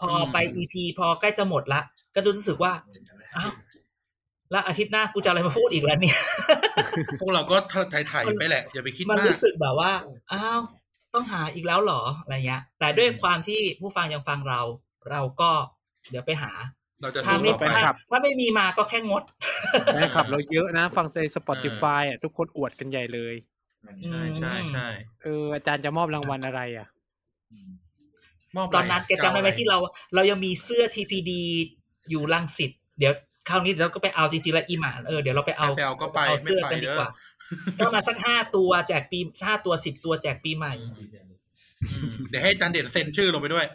[0.00, 1.80] พอไป EP พอใกล้จะหมดละ
[2.14, 2.72] ก็รู้สึกว่า
[3.36, 3.52] อ้าว
[4.50, 6.18] แล้วอาทิตย์หน้ากูจะอะไรมาพูดอีกแล้วเนี่ย
[7.20, 7.56] พวกเราก็
[7.92, 9.92] ถ่ายๆไปแหละ อย่าไปคิดมันมากรู้สึกแบบว่า
[10.32, 10.60] อ้าว
[11.14, 14.60] ต้องหาอีกแล้วเหรอ อะไรเงี้ย แต่ด้วยความที่ผู้ฟังยังฟังเรา
[15.10, 15.50] เราก็
[16.10, 16.52] เดี๋ยวไปหา
[17.04, 19.22] เราจะถ้าสู้ไม่ต่อไปถ้าถ้าไม่มีมาก็แค่งด
[19.86, 23.34] แฟนคลับ เราเยอะนะฟังใน Spotify อะทุกคนอวดกันใหญ่เลย
[24.04, 24.86] ใช่ใช่ใช่
[25.24, 26.88] เอออาจารย์จะมอบรางวัลอะไรอะ
[28.56, 29.78] มอบตอนนั้นแกจำได้ไหมที่เรา
[30.14, 31.30] เรายังมีเสื้อ TPD
[32.10, 33.12] อยู่ลังสิตเดี๋ยว
[33.48, 37.10] คราวนี้เราก็ไปเอาจริงๆแล้วอีหมานเออเดี๋ยวเราไปเอาเอาไปเอาก็ไปเอาไม่เสื้อไปกันดีเด้อกว่า
[37.78, 40.74] ก็มาสักห้าตัวแจกปีห้าตัวสิบตัวแจกปีใหม่
[41.82, 43.66] อืมเดี๋ยวให้อาจารย์เด่นเซ็นชื่อลงไปด้วย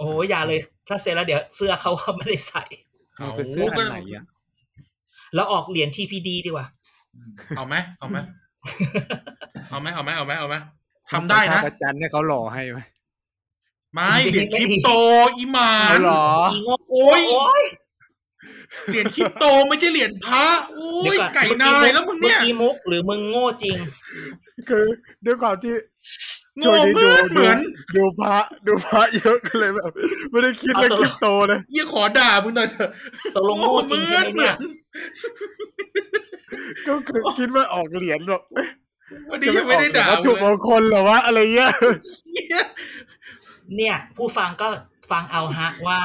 [0.00, 2.64] โอ้ยอย่าเลย ถ้าเสร็จแล้วเดี๋ยวเสื้อเขาเขาไม่ได้ใส่
[3.20, 4.24] มันคือเสื้ออันไหนอะ
[5.34, 6.66] แล้วออกเหรียญ TPD ดีกว่า
[7.56, 8.16] เอาไหมเอาไหม
[9.70, 10.56] เอาไหมเอาไหมเอาไหมเอาไหม
[11.12, 12.80] ทำได้นะอาจารย์เนี่ยเขาหล่อให้ไหม
[13.94, 14.90] ไม่เหรียญคริปโต
[15.36, 17.64] อีหมานเอาเหรออีโง่โอ้ยโอ้ย
[18.88, 23.76] เหรียญคริปโตไม่ใช่เหรียญพระโอ้เดี๋ยยวก่อนไก่นายแล้วมึงเนี่ยเมื่อกี้มุกหรือมึงโง่จริง
[24.68, 24.84] คือ
[25.26, 25.78] ด้วยความที่โง่
[26.64, 27.58] ช่วงนี้เหมือนดูเหมือน
[27.96, 28.36] ดูพระ
[28.66, 29.90] ดูพระเยอะกันเลยแบบ
[30.30, 32.90] ไม่ได้คิดเรื่องเอาคตัวริปโตเลยยี่ขอด่ามึงหน่อยเถอะ
[33.34, 34.54] ตกลงโง่จริงใช่ไหมเนี่ย
[36.86, 38.42] ก็คือคิดว่าออกเหรียญหรอก
[39.30, 41.72] วันนี้ยังไม่ได้ด่าวัตถุมงคลเหรอวะอะไรเงี้ย
[42.34, 42.62] เนี่ย
[43.76, 44.68] เนี่ย ผู้ฟังก็
[45.10, 45.98] ฟังเอาฮะว่า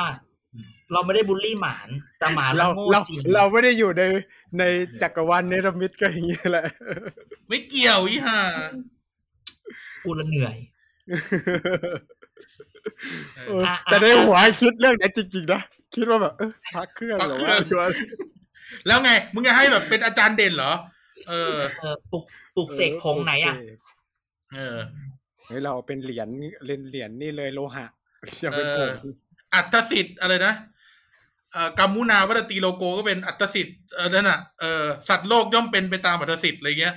[0.91, 1.89] เราไม่ได้บูลลี่หมาน
[2.19, 4.03] แต่หมาเราเราโง่เราจริงเราไม่ได้อยู่ใน
[4.59, 4.63] ใน
[5.01, 6.65] จักรวาลเนรมิตก็อย่างนี้แหละ
[7.47, 8.41] ไม่เกี่ยวอีห่า
[10.05, 10.55] กูละเหนื่อย
[13.47, 15.61] เอออะแต่ในอะหัวคิดเรื่องนั้นจริงๆนะ
[15.95, 17.37] คิดว่าแบบเออพักเครื่องเหรอ
[17.79, 17.87] วะ
[18.87, 20.73] แล้วไง มึงจะให้แบบเป็นอาจารย์เด่นเหรอ
[21.29, 22.23] เออเออปลุก
[22.55, 23.63] ปลุกเสกผงไหนอะโเค
[24.55, 24.77] เออ
[25.47, 26.27] เฮ้ยเราเป็นเหรียญ
[26.63, 27.85] เหรียญเหรียญนี่เลยโลหะ
[28.41, 29.13] อย่าเป็นผงเออ
[29.53, 30.53] อัตสิทธิ์อะไรนะ
[31.51, 36.95] เอ่อกัมมุนาวัตตีโลโกก็เป็นอัตสิทธิ์เออนั่นน่ะเออสัตว์โลกย่อมเป็นไปตามอัตสิทธิ์อะไรเงี้ย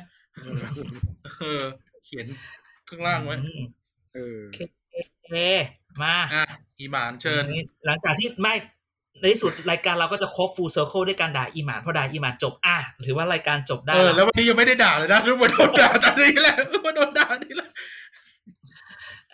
[1.39, 1.63] เออ
[2.05, 2.27] เขียน
[2.89, 3.63] ข้างล่างไว้อืม
[4.15, 4.41] เออ
[5.31, 5.37] เอ
[6.03, 6.45] มาอะ
[6.81, 7.43] อีหมานเชิญ
[7.87, 8.55] หลังจากที่ไม่
[9.21, 12.77] ในที่สุดรายการเราก็จะครบฟูลเซอร์เคิลด้วยการด่าอีหมานพอด่าอีหมานจบอะ
[13.07, 17.71] ถือว่ารายการจบได้ เออแล้ววันนี้ยังไม่ได้ด่าเลยนะทุกคนโดนด่าตอนนี้แหละทุกคนโดนด่านี่แหละ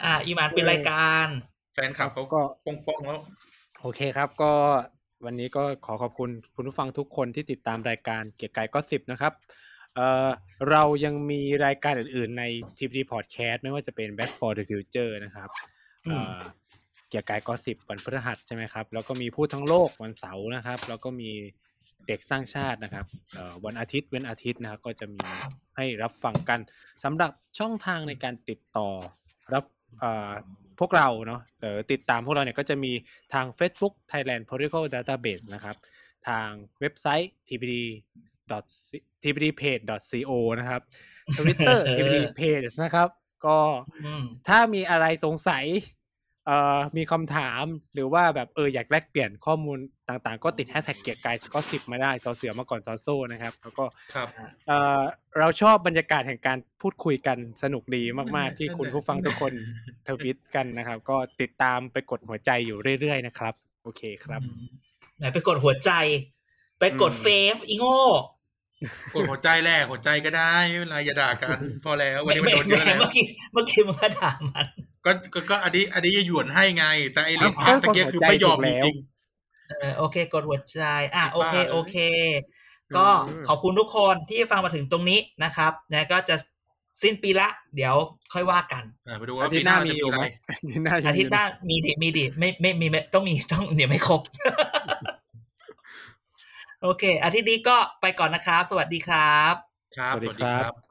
[0.02, 1.26] อะอีหมานเป็นรายการ
[1.74, 3.20] แฟนคลับเขาก็ป้องป้องๆแล้ว
[3.80, 4.52] โอเคครับ ก็
[5.24, 9.32] วันนี้ก็ขอขอบคุณคุณผู้ฟังทุกคนที่ติดตามรายการเกียร์กายก็สิบนะครับ
[9.96, 10.30] เอ่อ
[10.70, 12.44] เรายังมีรายการอื่นๆใน
[12.76, 15.48] TPD Podcast ไม่ว่าจะเป็น Back for the Future นะครับ
[16.06, 16.40] อืมเอ่อ
[17.08, 21.30] เกียร์กายก็สิบวันพฤหัสใช่ไหมครับ แล้วก็มีพูดทั้งโลกวันเสาร์นะครับ แล้วก็มี
[22.06, 25.20] เด็กสร้างชาตินะครับเอ่อวันอาทิตย์เว้นอาทิตย์นะครับก็จะมี
[25.76, 26.60] ให้รับฟังกัน
[27.04, 28.88] สำหรับช่องทางในการติดต่อ
[29.54, 29.64] รับ
[30.00, 30.32] เอ่อ
[30.80, 32.92] พวกเราเนาะเออติดตามพวกเราเนี่ยก็จะมี
[33.34, 35.76] ทาง Facebook Thailand Political Database นะครับ
[36.28, 36.48] ทาง
[36.80, 37.74] เว็บไซต์ tpd
[39.22, 40.82] tpdpage co นะครับ
[41.36, 43.08] Twitter tpd page นะครับ
[43.46, 43.58] ก็
[44.04, 45.64] อืมถ้ามีอะไรสงสัย
[46.46, 47.64] เอ่อมีคำถาม
[47.94, 54.28] หรือว่าแบบเอออยากแลกเปลี่ยนข้อมูลต่างๆ ก็ติดแฮชแท็กเกียร์กายก็สิบมาได้ซอเสือมาก่อนซอโซ่นะครับ แล้วก็ครับ
[54.68, 55.02] เอ่อ
[55.38, 58.02] เราชอบบรรยากาศแห่งการพูดคุยกันสนุกดี
[58.36, 59.52] มากๆ ที่คุณผู้ฟังทุกคน
[60.06, 64.42] ทวิตกันนะครับ ก็ติดตามไปกดหัวใจอยู่เรื่อยๆนะครับ โอเคครับ
[65.18, 65.90] ไหนไปกดหัวใจ
[66.78, 68.00] ไปกดอืมเฟฟอีโง่
[69.14, 74.66] กดหัวใจแรกหัวใจก็ได้ไม่เป็นไรอย่าด่ากัน พอแล้ววันไม่นี้มันไม่โดนเยอะแล้วเมื่อกี้เมื่อกี้มึงก็ด่ามัน
[75.06, 78.96] ก็ก็ก็อันนี้อันนี้จะหยวนให้ไง แต่ไอเหรียญเอ้าพระตะเกียคือไม่ยอมกดหัวใจจริง
[79.68, 80.80] เออโอเค กดหัวใจ
[81.16, 81.96] อะโอเคบ้าเลยโอเค
[82.96, 86.36] ก็อืมขอบคุณทุกคนที่ฟังมาถึงตรงนี้นะครับนะก็จะ
[87.02, 87.94] สิ้นปีละ เดี๋ยว
[88.32, 94.22] ค่อยว่ากันๆอะไปดูอาว่าทิปีตย์หหน้าน้ามีจะอมียู่อะไหไรมอาทิตย์หน้ายังอามีทิตย์หน้ามีดิมีดิไม่ไม่มีไม่ต้องมีต้องเดี๋ยวไม่ครบ
[96.84, 99.54] โอเคอาทิตย์นี้ก็ไปก่อนนะครับ สวัสดีครับ
[99.96, 100.83] ครับ สวัสสดีวัสดีคครัรับบ